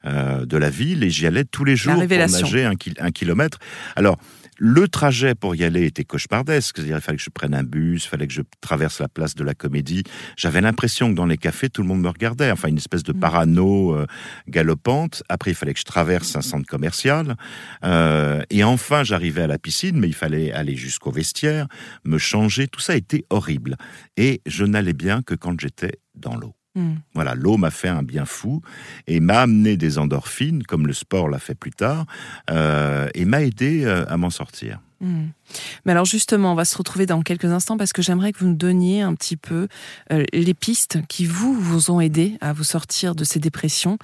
de 0.05 0.57
la 0.57 0.71
ville 0.71 1.02
et 1.02 1.11
j'y 1.11 1.26
allais 1.26 1.45
tous 1.45 1.64
les 1.64 1.75
jours 1.75 1.95
pour 1.95 2.09
nager 2.09 2.64
un, 2.64 2.75
un 3.00 3.11
kilomètre. 3.11 3.59
Alors, 3.97 4.19
Le 4.58 4.88
trajet 4.88 5.34
pour 5.34 5.54
y 5.54 5.64
aller 5.64 5.84
était 5.84 6.04
cauchemardesque. 6.04 6.76
C'est-à-dire, 6.76 6.96
il 6.96 7.02
fallait 7.02 7.18
que 7.18 7.22
je 7.25 7.30
prenne 7.30 7.54
un 7.54 7.62
bus, 7.62 8.04
il 8.04 8.08
fallait 8.08 8.26
que 8.26 8.32
je 8.32 8.42
traverse 8.60 9.00
la 9.00 9.08
place 9.08 9.34
de 9.34 9.44
la 9.44 9.54
Comédie. 9.54 10.04
J'avais 10.36 10.60
l'impression 10.60 11.10
que 11.10 11.14
dans 11.14 11.26
les 11.26 11.36
cafés, 11.36 11.68
tout 11.68 11.82
le 11.82 11.88
monde 11.88 12.00
me 12.00 12.08
regardait. 12.08 12.50
Enfin, 12.50 12.68
une 12.68 12.78
espèce 12.78 13.02
de 13.02 13.12
Mm. 13.12 13.20
parano 13.20 13.94
euh, 13.94 14.06
galopante. 14.48 15.22
Après, 15.28 15.50
il 15.50 15.54
fallait 15.54 15.75
que 15.75 15.80
je 15.80 15.84
traverse 15.84 16.36
un 16.36 16.42
centre 16.42 16.66
commercial. 16.66 17.36
Euh, 17.84 18.42
et 18.50 18.64
enfin, 18.64 19.04
j'arrivais 19.04 19.42
à 19.42 19.46
la 19.46 19.58
piscine, 19.58 19.98
mais 19.98 20.08
il 20.08 20.14
fallait 20.14 20.52
aller 20.52 20.76
jusqu'au 20.76 21.10
vestiaire, 21.10 21.66
me 22.04 22.18
changer. 22.18 22.68
Tout 22.68 22.80
ça 22.80 22.96
était 22.96 23.25
horrible. 23.30 23.76
Et 24.16 24.40
je 24.46 24.64
n'allais 24.64 24.94
bien 24.94 25.22
que 25.22 25.34
quand 25.34 25.58
j'étais 25.60 25.98
dans 26.14 26.36
l'eau. 26.36 26.54
Hmm. 26.76 26.97
Voilà, 27.14 27.35
l'eau 27.35 27.56
m'a 27.56 27.71
fait 27.71 27.88
un 27.88 28.02
bien 28.02 28.26
fou 28.26 28.61
et 29.06 29.18
m'a 29.18 29.40
amené 29.40 29.78
des 29.78 29.97
endorphines, 29.97 30.62
comme 30.62 30.87
le 30.87 30.92
sport 30.92 31.30
l'a 31.30 31.38
fait 31.38 31.54
plus 31.54 31.71
tard, 31.71 32.04
euh, 32.50 33.09
et 33.14 33.25
m'a 33.25 33.42
aidé 33.42 33.85
euh, 33.85 34.04
à 34.09 34.18
m'en 34.18 34.28
sortir. 34.28 34.80
Hmm. 35.00 35.28
Mais 35.85 35.92
alors 35.92 36.04
justement, 36.04 36.52
on 36.52 36.54
va 36.54 36.66
se 36.66 36.76
retrouver 36.76 37.06
dans 37.06 37.23
quelques 37.23 37.47
instants 37.47 37.76
parce 37.78 37.92
que 37.92 38.02
j'aimerais 38.02 38.33
que 38.33 38.38
vous 38.40 38.49
nous 38.49 38.56
donniez 38.56 39.02
un 39.02 39.14
petit 39.14 39.37
peu 39.37 39.68
euh, 40.12 40.25
les 40.33 40.54
pistes 40.54 40.99
qui 41.09 41.25
vous 41.25 41.54
vous 41.54 41.90
ont 41.90 42.00
aidé 42.00 42.37
à 42.42 42.52
vous 42.52 42.64
sortir 42.64 43.14
de 43.14 43.25
ces 43.25 43.38
dépressions, 43.38 43.99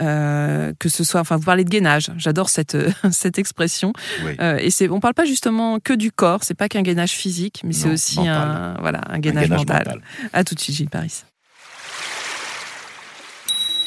euh, 0.00 0.72
que 0.78 0.88
ce 0.88 1.04
soit, 1.04 1.20
enfin, 1.20 1.36
vous 1.36 1.44
parlez 1.44 1.64
de 1.64 1.70
gainage. 1.70 2.10
J'adore 2.16 2.48
cette 2.48 2.76
cette 3.10 3.38
expression. 3.38 3.92
Oui. 4.24 4.32
Et 4.60 4.70
c'est, 4.70 4.88
on 4.88 5.00
parle 5.00 5.14
pas 5.14 5.26
justement 5.26 5.78
que 5.78 5.92
du 5.92 6.10
corps. 6.10 6.42
C'est 6.42 6.54
pas 6.54 6.70
qu'un 6.70 6.82
gainage 6.82 7.12
physique, 7.12 7.60
mais 7.64 7.74
c'est 7.74 7.90
aussi 7.90 8.18
mental. 8.18 8.34
un 8.34 8.76
voilà 8.80 9.00
un 9.08 9.18
gainage 9.18 9.50
mental. 9.50 9.78
mental. 9.78 10.02
À 10.32 10.44
tout 10.44 10.54
de 10.54 10.60
suite, 10.60 10.76
Gilles 10.76 10.90
Paris. 10.90 11.24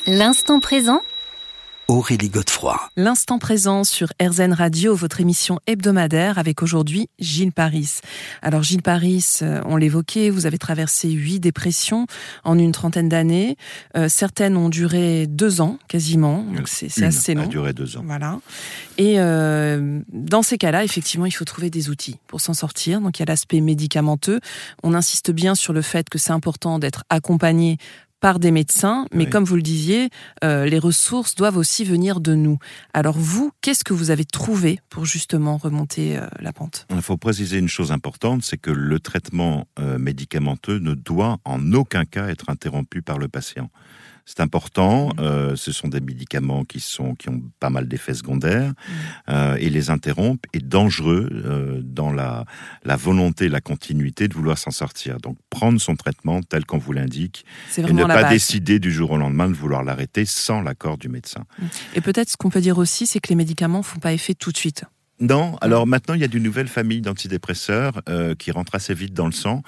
L'instant 0.10 0.62
présent 0.62 1.02
Aurélie 1.90 2.30
Godefroy. 2.30 2.80
L'instant 2.96 3.40
présent 3.40 3.84
sur 3.84 4.08
RZN 4.22 4.54
Radio, 4.54 4.96
votre 4.96 5.20
émission 5.20 5.60
hebdomadaire 5.68 6.38
avec 6.38 6.64
aujourd'hui 6.64 7.10
Gilles 7.20 7.52
Paris. 7.52 8.00
Alors 8.42 8.64
Gilles 8.64 8.82
Paris, 8.82 9.26
euh, 9.42 9.62
on 9.66 9.76
l'évoquait, 9.76 10.30
vous 10.30 10.46
avez 10.46 10.58
traversé 10.58 11.10
huit 11.10 11.42
dépressions 11.42 12.08
en 12.46 12.58
une 12.58 12.72
trentaine 12.72 13.10
d'années. 13.10 13.58
Euh, 13.98 14.08
certaines 14.08 14.56
ont 14.56 14.70
duré 14.70 15.28
deux 15.28 15.60
ans 15.60 15.78
quasiment, 15.90 16.44
donc 16.56 16.70
c'est 16.70 17.04
assez 17.04 17.34
a 17.34 17.36
long. 17.36 17.48
duré 17.48 17.74
deux 17.74 17.98
ans. 17.98 18.04
Voilà. 18.06 18.40
Et 18.98 19.16
euh, 19.20 20.00
dans 20.14 20.42
ces 20.42 20.58
cas-là, 20.58 20.86
effectivement, 20.86 21.26
il 21.26 21.32
faut 21.32 21.46
trouver 21.46 21.70
des 21.70 21.90
outils 21.90 22.18
pour 22.28 22.40
s'en 22.40 22.54
sortir. 22.54 23.02
Donc 23.02 23.20
il 23.20 23.22
y 23.22 23.24
a 23.24 23.28
l'aspect 23.28 23.60
médicamenteux. 23.60 24.40
On 24.84 24.94
insiste 24.94 25.32
bien 25.32 25.54
sur 25.54 25.74
le 25.74 25.82
fait 25.82 26.10
que 26.10 26.18
c'est 26.18 26.32
important 26.32 26.80
d'être 26.80 27.04
accompagné 27.10 27.78
par 28.20 28.40
des 28.40 28.52
médecins, 28.52 29.06
mais 29.14 29.26
Oui. 29.26 29.30
comme 29.30 29.44
vous 29.44 29.56
le 29.56 29.62
disiez, 29.62 30.10
euh, 30.44 30.66
les 30.66 30.80
ressources 30.80 31.36
doivent 31.36 31.58
aussi 31.58 31.84
venir 31.86 32.20
de 32.20 32.34
nous. 32.36 32.58
Alors 32.94 33.18
vous, 33.18 33.52
qu'est-ce 33.62 33.84
que 33.84 33.94
vous 33.94 34.10
avez 34.10 34.26
trouvé 34.26 34.80
pour 34.90 35.06
justement 35.06 35.58
remonter 35.58 36.18
euh, 36.18 36.28
la 36.40 36.54
pente? 36.54 36.88
Il 36.90 37.02
faut 37.02 37.18
préciser 37.18 37.58
une 37.58 37.68
chose 37.68 37.92
importante, 37.92 38.44
c'est 38.44 38.58
que 38.58 38.72
le 38.72 39.00
traitement 39.00 39.68
euh, 39.80 39.98
médicamenteux 40.00 40.80
ne 40.80 40.94
doit 40.94 41.38
en 41.46 41.74
aucun 41.74 42.06
cas 42.06 42.28
être 42.28 42.50
interrompu 42.50 43.02
par 43.02 43.18
le 43.20 43.28
patient. 43.28 43.70
C'est 44.28 44.42
important. 44.42 45.10
euh, 45.20 45.56
ce 45.56 45.72
sont 45.72 45.88
des 45.88 46.02
médicaments 46.02 46.66
qui 46.66 46.82
sont 46.82 47.16
qui 47.16 47.30
ont 47.30 47.42
pas 47.62 47.70
mal 47.70 47.88
d'effets 47.88 48.14
secondaires 48.14 48.74
euh, 49.30 49.56
et 49.56 49.70
les 49.70 49.90
interrompre 49.90 50.48
est 50.52 50.66
dangereux 50.68 51.30
euh, 51.32 51.80
dans 51.82 52.12
la 52.12 52.44
la 52.84 52.98
volonté, 52.98 53.48
la 53.48 53.62
continuité 53.62 54.28
de 54.28 54.34
vouloir 54.34 54.58
s'en 54.58 54.72
sortir. 54.72 55.20
Donc 55.20 55.38
prendre 55.50 55.80
son 55.80 55.96
traitement 55.96 56.44
tel 56.44 56.66
qu'on 56.66 56.78
vous 56.78 56.92
l'indique 56.92 57.46
et 57.78 57.82
ne 57.84 58.04
pas 58.04 58.24
base. 58.24 58.32
décider 58.32 58.80
du 58.80 58.92
jour 58.92 59.12
au 59.12 59.18
lendemain 59.18 59.48
de 59.48 59.54
vouloir 59.54 59.82
l'arrêter 59.86 60.26
sans 60.26 60.62
l'accord 60.62 60.98
du 60.98 61.08
médecin. 61.08 61.46
Et 61.96 62.02
peut-être 62.02 62.30
ce 62.30 62.36
qu'on 62.36 62.50
peut 62.50 62.60
dire 62.62 62.78
aussi, 62.78 63.08
c'est 63.08 63.22
que 63.22 63.30
les 63.30 63.36
médicaments 63.36 63.82
font 63.82 64.00
pas 64.00 64.12
effet 64.12 64.34
tout 64.34 64.52
de 64.52 64.58
suite. 64.58 64.84
Non, 65.20 65.56
alors 65.62 65.88
maintenant 65.88 66.14
il 66.14 66.22
y 66.22 66.24
a 66.24 66.28
d'une 66.28 66.44
nouvelle 66.44 66.68
famille 66.68 67.02
d'antidépresseurs 67.02 68.02
euh, 68.08 68.36
qui 68.36 68.52
rentre 68.52 68.76
assez 68.76 68.94
vite 68.94 69.16
dans 69.16 69.26
le 69.26 69.32
sang. 69.32 69.64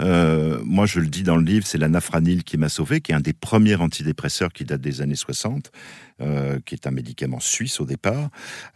Euh, 0.00 0.60
moi 0.64 0.86
je 0.86 0.98
le 0.98 1.06
dis 1.06 1.22
dans 1.22 1.36
le 1.36 1.44
livre, 1.44 1.64
c'est 1.66 1.78
la 1.78 1.88
nafranil 1.88 2.42
qui 2.42 2.56
m'a 2.56 2.68
sauvé, 2.68 3.00
qui 3.00 3.12
est 3.12 3.14
un 3.14 3.20
des 3.20 3.32
premiers 3.32 3.76
antidépresseurs 3.76 4.52
qui 4.52 4.64
date 4.64 4.80
des 4.80 5.00
années 5.00 5.14
60, 5.14 5.70
euh, 6.20 6.58
qui 6.66 6.74
est 6.74 6.88
un 6.88 6.90
médicament 6.90 7.38
suisse 7.38 7.78
au 7.78 7.84
départ, 7.84 8.28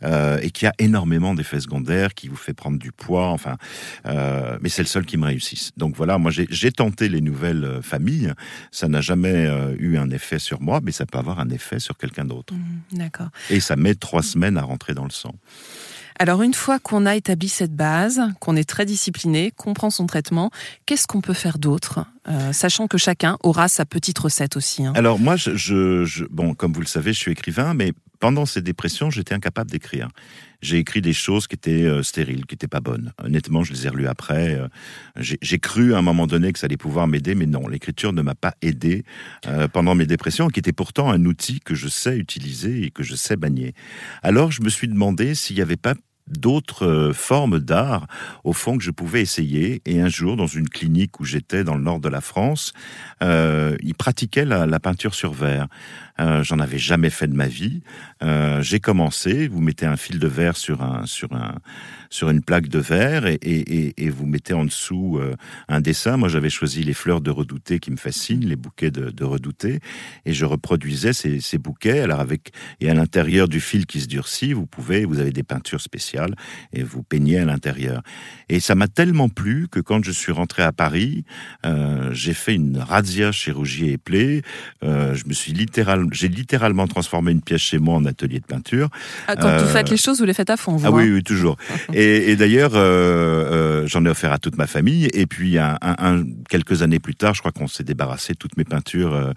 euh, 0.04 0.38
et 0.42 0.50
qui 0.50 0.64
a 0.64 0.72
énormément 0.78 1.34
d'effets 1.34 1.58
secondaires, 1.58 2.14
qui 2.14 2.28
vous 2.28 2.36
fait 2.36 2.54
prendre 2.54 2.78
du 2.78 2.92
poids, 2.92 3.30
enfin, 3.30 3.56
euh, 4.06 4.58
mais 4.60 4.68
c'est 4.68 4.82
le 4.82 4.88
seul 4.88 5.04
qui 5.04 5.16
me 5.16 5.26
réussisse. 5.26 5.72
Donc 5.76 5.96
voilà, 5.96 6.18
moi 6.18 6.30
j'ai 6.30 6.70
tenté 6.70 7.08
les 7.08 7.20
nouvelles 7.20 7.64
euh, 7.64 7.82
familles, 7.82 8.32
ça 8.70 8.86
n'a 8.86 9.00
jamais 9.00 9.50
eu 9.78 9.96
un 9.96 10.10
effet 10.10 10.38
sur 10.38 10.60
moi, 10.60 10.80
mais 10.84 10.92
ça 10.92 11.04
peut 11.04 11.18
avoir 11.18 11.40
un 11.40 11.48
effet 11.48 11.80
sur 11.80 11.96
quelqu'un 11.96 12.24
d'autre. 12.24 12.54
Mhm, 12.54 12.98
D'accord. 12.98 13.30
Et 13.50 13.58
ça 13.58 13.74
met 13.74 13.96
trois 13.96 14.22
semaines 14.22 14.56
à 14.56 14.62
rentrer 14.62 14.94
dans 14.94 15.04
le 15.04 15.10
sang. 15.10 15.34
Alors 16.18 16.42
une 16.42 16.54
fois 16.54 16.78
qu'on 16.78 17.06
a 17.06 17.16
établi 17.16 17.48
cette 17.48 17.74
base, 17.74 18.20
qu'on 18.40 18.56
est 18.56 18.68
très 18.68 18.84
discipliné, 18.86 19.52
qu'on 19.56 19.74
prend 19.74 19.90
son 19.90 20.06
traitement, 20.06 20.50
qu'est-ce 20.86 21.06
qu'on 21.06 21.20
peut 21.20 21.32
faire 21.34 21.58
d'autre 21.58 22.06
Euh, 22.28 22.52
Sachant 22.52 22.86
que 22.86 22.98
chacun 22.98 23.36
aura 23.42 23.68
sa 23.68 23.84
petite 23.84 24.18
recette 24.18 24.56
aussi. 24.56 24.84
hein? 24.84 24.92
Alors 24.94 25.18
moi, 25.18 25.34
bon, 26.30 26.54
comme 26.54 26.72
vous 26.72 26.80
le 26.80 26.86
savez, 26.86 27.12
je 27.12 27.18
suis 27.18 27.32
écrivain, 27.32 27.74
mais 27.74 27.92
pendant 28.22 28.46
ces 28.46 28.62
dépressions, 28.62 29.10
j'étais 29.10 29.34
incapable 29.34 29.68
d'écrire. 29.68 30.08
J'ai 30.60 30.78
écrit 30.78 31.02
des 31.02 31.12
choses 31.12 31.48
qui 31.48 31.56
étaient 31.56 31.82
euh, 31.82 32.04
stériles, 32.04 32.46
qui 32.46 32.54
étaient 32.54 32.68
pas 32.68 32.78
bonnes. 32.78 33.12
Honnêtement, 33.20 33.64
je 33.64 33.72
les 33.72 33.86
ai 33.86 33.88
relues 33.88 34.06
après. 34.06 34.54
euh, 34.54 34.68
J'ai 35.16 35.38
j'ai 35.42 35.58
cru 35.58 35.92
à 35.92 35.98
un 35.98 36.02
moment 36.02 36.28
donné 36.28 36.52
que 36.52 36.60
ça 36.60 36.66
allait 36.66 36.76
pouvoir 36.76 37.08
m'aider, 37.08 37.34
mais 37.34 37.46
non, 37.46 37.66
l'écriture 37.66 38.12
ne 38.12 38.22
m'a 38.22 38.36
pas 38.36 38.54
aidé 38.62 39.02
euh, 39.48 39.66
pendant 39.66 39.96
mes 39.96 40.06
dépressions, 40.06 40.46
qui 40.46 40.60
était 40.60 40.72
pourtant 40.72 41.10
un 41.10 41.24
outil 41.24 41.58
que 41.58 41.74
je 41.74 41.88
sais 41.88 42.16
utiliser 42.16 42.84
et 42.84 42.90
que 42.92 43.02
je 43.02 43.16
sais 43.16 43.36
manier. 43.36 43.74
Alors, 44.22 44.52
je 44.52 44.62
me 44.62 44.68
suis 44.68 44.86
demandé 44.86 45.34
s'il 45.34 45.56
n'y 45.56 45.62
avait 45.62 45.76
pas 45.76 45.94
d'autres 46.32 46.86
euh, 46.86 47.12
formes 47.12 47.58
d'art, 47.58 48.06
au 48.44 48.52
fond, 48.52 48.78
que 48.78 48.84
je 48.84 48.90
pouvais 48.90 49.20
essayer. 49.20 49.82
Et 49.86 50.00
un 50.00 50.08
jour, 50.08 50.36
dans 50.36 50.46
une 50.46 50.68
clinique 50.68 51.20
où 51.20 51.24
j'étais 51.24 51.64
dans 51.64 51.76
le 51.76 51.82
nord 51.82 52.00
de 52.00 52.08
la 52.08 52.20
France, 52.20 52.72
euh, 53.22 53.76
ils 53.82 53.94
pratiquaient 53.94 54.44
la, 54.44 54.80
peinture 54.80 55.14
sur 55.14 55.32
verre. 55.32 55.68
Euh, 56.20 56.42
J'en 56.42 56.58
avais 56.58 56.78
jamais 56.78 57.10
fait 57.10 57.26
de 57.26 57.34
ma 57.34 57.46
vie. 57.46 57.82
Euh, 58.22 58.62
J'ai 58.62 58.80
commencé. 58.80 59.48
Vous 59.48 59.60
mettez 59.60 59.86
un 59.86 59.96
fil 59.96 60.18
de 60.18 60.26
verre 60.26 60.56
sur 60.56 60.82
un 60.82 61.06
sur 61.06 61.32
un 61.32 61.56
sur 62.10 62.28
une 62.28 62.42
plaque 62.42 62.68
de 62.68 62.78
verre 62.78 63.26
et, 63.26 63.38
et, 63.96 64.10
vous 64.10 64.26
mettez 64.26 64.52
en 64.52 64.66
dessous 64.66 65.18
un 65.68 65.80
dessin. 65.80 66.18
Moi, 66.18 66.28
j'avais 66.28 66.50
choisi 66.50 66.82
les 66.82 66.92
fleurs 66.92 67.22
de 67.22 67.30
redouté 67.30 67.78
qui 67.78 67.90
me 67.90 67.96
fascinent, 67.96 68.44
les 68.44 68.56
bouquets 68.56 68.90
de, 68.90 69.10
de 69.10 69.24
redouté, 69.24 69.80
et 70.26 70.34
je 70.34 70.44
reproduisais 70.44 71.14
ces, 71.14 71.40
ces 71.40 71.56
bouquets. 71.56 72.00
Alors 72.00 72.20
avec 72.20 72.52
et 72.80 72.90
à 72.90 72.94
l'intérieur 72.94 73.48
du 73.48 73.60
fil 73.60 73.86
qui 73.86 74.00
se 74.00 74.08
durcit, 74.08 74.52
vous 74.52 74.66
pouvez, 74.66 75.06
vous 75.06 75.20
avez 75.20 75.32
des 75.32 75.42
peintures 75.42 75.80
spéciales 75.80 76.21
et 76.72 76.82
vous 76.82 77.02
peignez 77.02 77.38
à 77.38 77.44
l'intérieur. 77.44 78.02
Et 78.48 78.60
ça 78.60 78.74
m'a 78.74 78.88
tellement 78.88 79.28
plu 79.28 79.68
que 79.70 79.80
quand 79.80 80.04
je 80.04 80.10
suis 80.10 80.32
rentré 80.32 80.62
à 80.62 80.72
Paris, 80.72 81.24
euh, 81.66 82.10
j'ai 82.12 82.34
fait 82.34 82.54
une 82.54 82.78
razzia 82.78 83.32
chez 83.32 83.50
Rougier 83.52 83.92
et 83.92 83.98
Play. 83.98 84.42
Euh, 84.84 85.14
je 85.14 85.24
me 85.26 85.32
suis 85.32 85.52
littéralement, 85.52 86.08
j'ai 86.12 86.28
littéralement 86.28 86.86
transformé 86.86 87.32
une 87.32 87.42
pièce 87.42 87.60
chez 87.62 87.78
moi 87.78 87.94
en 87.96 88.04
atelier 88.04 88.40
de 88.40 88.46
peinture. 88.46 88.88
Ah, 89.28 89.36
quand 89.36 89.48
vous 89.58 89.64
euh, 89.64 89.72
faites 89.72 89.90
les 89.90 89.96
choses, 89.96 90.18
vous 90.20 90.26
les 90.26 90.34
faites 90.34 90.50
à 90.50 90.56
fond. 90.56 90.76
Vous, 90.76 90.86
Ah 90.86 90.90
oui, 90.90 91.04
hein. 91.04 91.12
oui, 91.14 91.22
toujours. 91.22 91.56
Et, 91.94 92.30
et 92.32 92.36
d'ailleurs, 92.36 92.72
j'en 93.86 94.04
ai 94.04 94.08
offert 94.08 94.32
à 94.32 94.38
toute 94.38 94.56
ma 94.56 94.66
famille. 94.66 95.08
Et 95.14 95.26
puis, 95.26 95.58
un, 95.58 95.76
un- 95.82 95.96
un- 95.98 96.24
quelques 96.48 96.82
années 96.82 96.98
plus 97.00 97.14
tard, 97.14 97.34
je 97.34 97.40
crois 97.40 97.52
qu'on 97.52 97.68
s'est 97.68 97.84
débarrassé 97.84 98.32
de 98.32 98.38
toutes 98.38 98.56
mes 98.56 98.64
peintures 98.64 99.32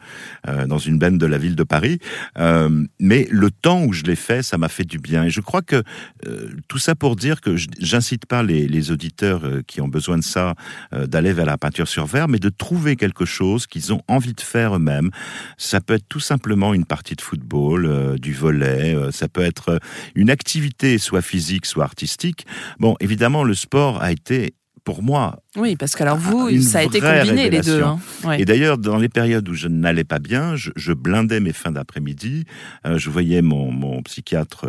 dans 0.67 0.77
une 0.77 0.97
benne 0.97 1.17
de 1.17 1.25
la 1.25 1.37
ville 1.37 1.55
de 1.55 1.63
Paris. 1.63 1.99
Euh, 2.37 2.85
mais 2.99 3.27
le 3.31 3.51
temps 3.51 3.83
où 3.83 3.93
je 3.93 4.03
l'ai 4.03 4.15
fait, 4.15 4.43
ça 4.43 4.57
m'a 4.57 4.67
fait 4.69 4.83
du 4.83 4.97
bien. 4.99 5.23
Et 5.25 5.29
je 5.29 5.41
crois 5.41 5.61
que 5.61 5.83
euh, 6.27 6.49
tout 6.67 6.77
ça 6.77 6.95
pour 6.95 7.15
dire 7.15 7.41
que 7.41 7.55
je- 7.55 7.67
j'incite 7.79 8.25
pas 8.25 8.43
les, 8.43 8.67
les 8.67 8.91
auditeurs 8.91 9.41
euh, 9.45 9.62
qui 9.65 9.81
ont 9.81 9.88
besoin 9.88 10.17
de 10.17 10.24
ça 10.24 10.55
euh, 10.93 11.07
d'aller 11.07 11.34
vers 11.34 11.45
la 11.45 11.57
peinture 11.57 11.88
sur 11.88 12.05
verre, 12.05 12.27
mais 12.27 12.39
de 12.39 12.50
trouver 12.50 12.95
quelque 12.95 13.25
chose 13.25 13.67
qu'ils 13.67 13.93
ont 13.93 14.01
envie 14.07 14.34
de 14.34 14.41
faire 14.41 14.75
eux-mêmes. 14.75 15.10
Ça 15.57 15.81
peut 15.81 15.93
être 15.95 16.07
tout 16.10 16.19
simplement 16.19 16.74
une 16.74 16.86
partie 16.86 17.15
de 17.15 17.22
football, 17.22 17.86
euh, 17.86 18.17
du 18.17 18.34
volet. 18.34 18.93
euh, 18.95 19.12
ça 19.12 19.27
peut 19.27 19.41
être 19.43 19.79
une 20.15 20.29
activité, 20.29 20.98
soit 20.98 21.22
physique, 21.22 21.65
soit 21.65 21.84
artistique. 21.84 22.45
Bon, 22.79 22.95
évidemment, 23.00 23.43
le 23.43 23.53
sport 23.53 24.01
a 24.01 24.12
été 24.12 24.53
pour 24.84 25.01
moi. 25.01 25.39
Oui, 25.55 25.75
parce 25.75 25.95
que 25.95 26.03
alors 26.03 26.17
vous, 26.17 26.48
Une 26.48 26.62
ça 26.62 26.77
a 26.79 26.84
été 26.84 27.00
combiné 27.00 27.50
les 27.50 27.62
deux. 27.62 27.81
hein. 27.81 28.00
Ouais. 28.24 28.39
Et 28.39 28.45
d'ailleurs, 28.45 28.77
dans 28.77 28.98
les 28.98 29.10
périodes 29.10 29.50
où 29.50 29.55
je 29.55 29.67
n'allais 29.67 30.03
pas 30.03 30.19
bien, 30.19 30.55
je, 30.55 30.69
je 30.75 30.93
blindais 30.93 31.39
mes 31.39 31.53
fins 31.53 31.72
d'après-midi. 31.72 32.43
Euh, 32.86 33.00
je 33.00 33.10
voyais 33.10 33.41
mon, 33.41 33.72
mon 33.72 34.03
psychiatre 34.03 34.67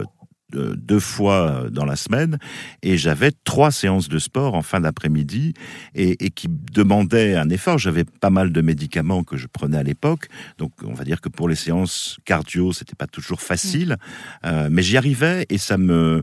deux 0.52 1.00
fois 1.00 1.34
euh, 1.64 1.70
dans 1.70 1.84
la 1.84 1.96
semaine 1.96 2.38
et 2.82 2.96
j'avais 2.96 3.32
trois 3.44 3.70
séances 3.70 4.08
de 4.08 4.18
sport 4.18 4.54
en 4.54 4.62
fin 4.62 4.80
d'après-midi 4.80 5.54
et, 5.94 6.24
et 6.24 6.30
qui 6.30 6.48
demandaient 6.48 7.34
un 7.34 7.48
effort. 7.50 7.78
J'avais 7.78 8.04
pas 8.04 8.30
mal 8.30 8.52
de 8.52 8.60
médicaments 8.60 9.24
que 9.24 9.36
je 9.36 9.46
prenais 9.48 9.78
à 9.78 9.82
l'époque, 9.82 10.28
donc 10.58 10.72
on 10.84 10.94
va 10.94 11.04
dire 11.04 11.20
que 11.20 11.28
pour 11.28 11.48
les 11.48 11.56
séances 11.56 12.18
cardio, 12.24 12.72
c'était 12.72 12.94
pas 12.94 13.06
toujours 13.08 13.40
facile, 13.40 13.96
euh, 14.44 14.68
mais 14.70 14.82
j'y 14.82 14.96
arrivais 14.96 15.46
et 15.48 15.58
ça 15.58 15.78
me, 15.78 16.22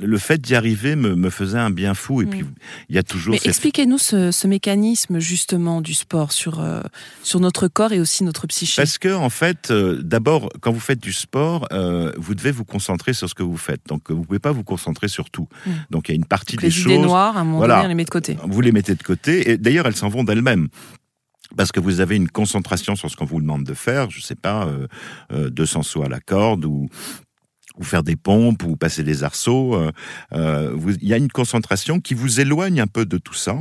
le 0.00 0.18
fait 0.18 0.40
d'y 0.40 0.54
arriver 0.54 0.96
me, 0.96 1.14
me 1.14 1.30
faisait 1.30 1.58
un 1.58 1.70
bien 1.70 1.94
fou. 1.94 2.22
Et 2.22 2.26
Mm. 2.26 2.30
puis 2.30 2.44
il 2.88 2.94
y 2.96 2.98
a 2.98 3.02
toujours 3.02 3.34
cette 3.36 3.46
expliquez-nous 3.46 3.98
ce, 3.98 4.30
ce 4.30 4.46
mécanisme 4.46 5.18
justement 5.18 5.80
du 5.80 5.94
sport 5.94 6.32
sur, 6.32 6.60
euh, 6.60 6.80
sur 7.22 7.40
notre 7.40 7.68
corps 7.68 7.92
et 7.92 8.00
aussi 8.00 8.24
notre 8.24 8.46
psyché. 8.46 8.80
Parce 8.80 8.98
que 8.98 9.12
en 9.14 9.30
fait, 9.30 9.70
euh, 9.70 10.00
d'abord, 10.02 10.48
quand 10.60 10.72
vous 10.72 10.80
faites 10.80 11.00
du 11.00 11.12
sport, 11.12 11.66
euh, 11.72 12.12
vous 12.16 12.34
devez 12.34 12.50
vous 12.50 12.64
concentrer 12.64 13.12
sur 13.12 13.25
sur 13.26 13.30
ce 13.30 13.34
que 13.34 13.42
vous 13.42 13.56
faites. 13.56 13.80
Donc 13.88 14.10
vous 14.10 14.22
pouvez 14.24 14.38
pas 14.38 14.52
vous 14.52 14.64
concentrer 14.64 15.08
sur 15.08 15.30
tout. 15.30 15.48
Mm. 15.66 15.70
Donc 15.90 16.08
il 16.08 16.12
y 16.12 16.14
a 16.14 16.16
une 16.16 16.24
partie 16.24 16.56
Donc, 16.56 16.60
des 16.62 16.68
les 16.68 16.72
choses. 16.72 16.92
idées 16.92 16.98
noires, 17.02 17.36
à 17.36 17.40
un 17.40 17.44
moment 17.44 17.58
Voilà. 17.58 17.74
donné, 17.76 17.86
on 17.86 17.88
les 17.88 17.94
met 17.94 18.04
de 18.04 18.10
côté. 18.10 18.36
Vous 18.44 18.60
les 18.60 18.72
mettez 18.72 18.94
de 18.94 19.02
côté. 19.02 19.50
Et 19.50 19.58
d'ailleurs, 19.58 19.86
elles 19.86 19.96
s'en 19.96 20.08
vont 20.08 20.24
d'elles-mêmes. 20.24 20.68
Parce 21.56 21.70
que 21.72 21.78
vous 21.80 22.00
avez 22.00 22.16
une 22.16 22.28
concentration 22.28 22.96
sur 22.96 23.08
ce 23.10 23.16
qu'on 23.16 23.24
vous 23.24 23.40
demande 23.40 23.64
de 23.64 23.74
faire, 23.74 24.10
je 24.10 24.20
sais 24.20 24.34
pas, 24.34 24.66
euh, 24.66 24.86
euh, 25.32 25.50
200 25.50 25.82
sauts 25.82 26.02
à 26.02 26.08
la 26.08 26.20
corde 26.20 26.64
ou 26.64 26.88
ou 27.78 27.84
faire 27.84 28.02
des 28.02 28.16
pompes 28.16 28.62
ou 28.64 28.74
passer 28.74 29.02
des 29.02 29.22
arceaux. 29.22 29.74
euh, 29.74 29.92
euh, 30.32 30.74
Il 31.02 31.08
y 31.08 31.12
a 31.12 31.18
une 31.18 31.28
concentration 31.30 32.00
qui 32.00 32.14
vous 32.14 32.40
éloigne 32.40 32.80
un 32.80 32.86
peu 32.86 33.04
de 33.04 33.18
tout 33.18 33.34
ça, 33.34 33.58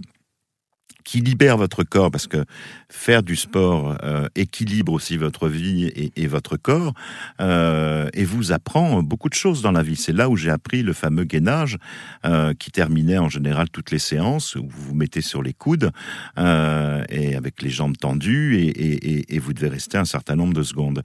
qui 1.06 1.22
libère 1.22 1.56
votre 1.58 1.84
corps, 1.84 2.12
parce 2.12 2.28
que 2.28 2.44
faire 2.90 3.24
du 3.24 3.36
sport 3.38 3.96
euh, 4.04 4.28
équilibre 4.36 4.92
aussi 4.92 5.16
votre 5.18 5.48
vie 5.48 5.86
et, 5.86 6.12
et 6.18 6.28
votre 6.28 6.58
corps, 6.58 6.94
euh, 7.40 8.10
et 8.14 8.26
vous 8.26 8.52
apprend 8.52 9.02
beaucoup 9.04 9.30
de 9.30 9.36
choses 9.36 9.62
dans 9.62 9.72
la 9.72 9.84
vie. 9.84 9.96
C'est 9.96 10.12
là 10.14 10.28
où 10.30 10.36
j'ai 10.36 10.50
appris 10.50 10.82
le 10.84 10.94
fameux 10.94 11.24
gainage, 11.24 11.78
euh, 12.26 12.54
qui 12.56 12.72
terminait 12.72 13.20
en 13.20 13.30
général 13.30 13.70
toutes 13.70 13.92
les 13.92 14.00
séances, 14.00 14.56
où 14.56 14.68
vous 14.68 14.90
vous 14.90 14.96
mettez 14.96 15.22
sur 15.22 15.42
les 15.44 15.54
coudes, 15.54 15.92
euh, 16.40 17.04
et 17.10 17.36
avec 17.36 17.62
les 17.62 17.70
jambes 17.70 17.96
tendues, 17.98 18.58
et, 18.58 18.68
et- 18.68 19.36
et- 19.36 19.40
vous 19.40 19.54
devez 19.54 19.70
rester 19.70 19.98
un 20.00 20.06
certain 20.06 20.36
nombre 20.36 20.54
de 20.56 20.64
secondes. 20.64 21.04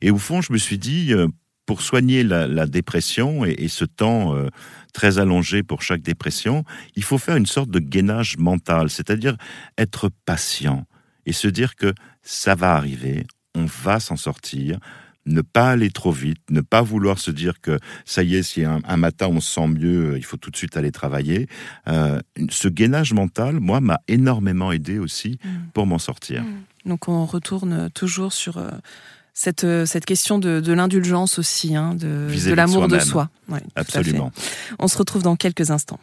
Et 0.00 0.10
au 0.12 0.18
fond, 0.18 0.40
je 0.40 0.52
me 0.52 0.58
suis 0.58 0.78
dit, 0.78 1.12
euh, 1.12 1.26
pour 1.66 1.82
soigner 1.82 2.24
la, 2.24 2.46
la 2.48 2.66
dépression 2.66 3.44
et, 3.44 3.54
et 3.58 3.68
ce 3.68 3.84
temps 3.84 4.34
euh, 4.34 4.48
très 4.92 5.18
allongé 5.18 5.62
pour 5.62 5.82
chaque 5.82 6.02
dépression, 6.02 6.64
il 6.96 7.04
faut 7.04 7.18
faire 7.18 7.36
une 7.36 7.46
sorte 7.46 7.70
de 7.70 7.78
gainage 7.78 8.36
mental, 8.38 8.90
c'est-à-dire 8.90 9.36
être 9.78 10.10
patient 10.24 10.86
et 11.26 11.32
se 11.32 11.48
dire 11.48 11.76
que 11.76 11.92
ça 12.22 12.54
va 12.54 12.74
arriver, 12.74 13.26
on 13.54 13.66
va 13.66 14.00
s'en 14.00 14.16
sortir, 14.16 14.78
ne 15.26 15.42
pas 15.42 15.70
aller 15.72 15.90
trop 15.90 16.10
vite, 16.12 16.40
ne 16.50 16.62
pas 16.62 16.80
vouloir 16.82 17.18
se 17.18 17.30
dire 17.30 17.60
que 17.60 17.78
ça 18.04 18.22
y 18.22 18.36
est, 18.36 18.42
si 18.42 18.64
un, 18.64 18.80
un 18.84 18.96
matin 18.96 19.28
on 19.28 19.40
se 19.40 19.52
sent 19.52 19.68
mieux, 19.68 20.16
il 20.16 20.24
faut 20.24 20.38
tout 20.38 20.50
de 20.50 20.56
suite 20.56 20.76
aller 20.76 20.90
travailler. 20.90 21.46
Euh, 21.88 22.20
ce 22.48 22.68
gainage 22.68 23.12
mental, 23.12 23.60
moi, 23.60 23.80
m'a 23.80 24.00
énormément 24.08 24.72
aidé 24.72 24.98
aussi 24.98 25.38
Mm. 25.44 25.48
pour 25.74 25.86
m'en 25.86 25.98
sortir. 25.98 26.42
Donc 26.86 27.08
on 27.08 27.26
retourne 27.26 27.90
toujours 27.90 28.32
sur 28.32 28.56
euh, 28.56 28.70
cette, 29.40 29.64
euh, 29.64 29.86
cette 29.86 30.04
question 30.04 30.38
de, 30.38 30.60
de 30.60 30.72
l'indulgence 30.74 31.38
aussi, 31.38 31.74
hein, 31.74 31.94
de, 31.94 32.28
de 32.28 32.52
l'amour 32.52 32.88
de 32.88 32.98
soi. 32.98 33.30
Ouais. 33.48 33.62
Absolument. 33.74 34.32
On 34.78 34.86
se 34.86 34.98
retrouve 34.98 35.22
dans 35.22 35.34
quelques 35.34 35.70
instants. 35.70 36.00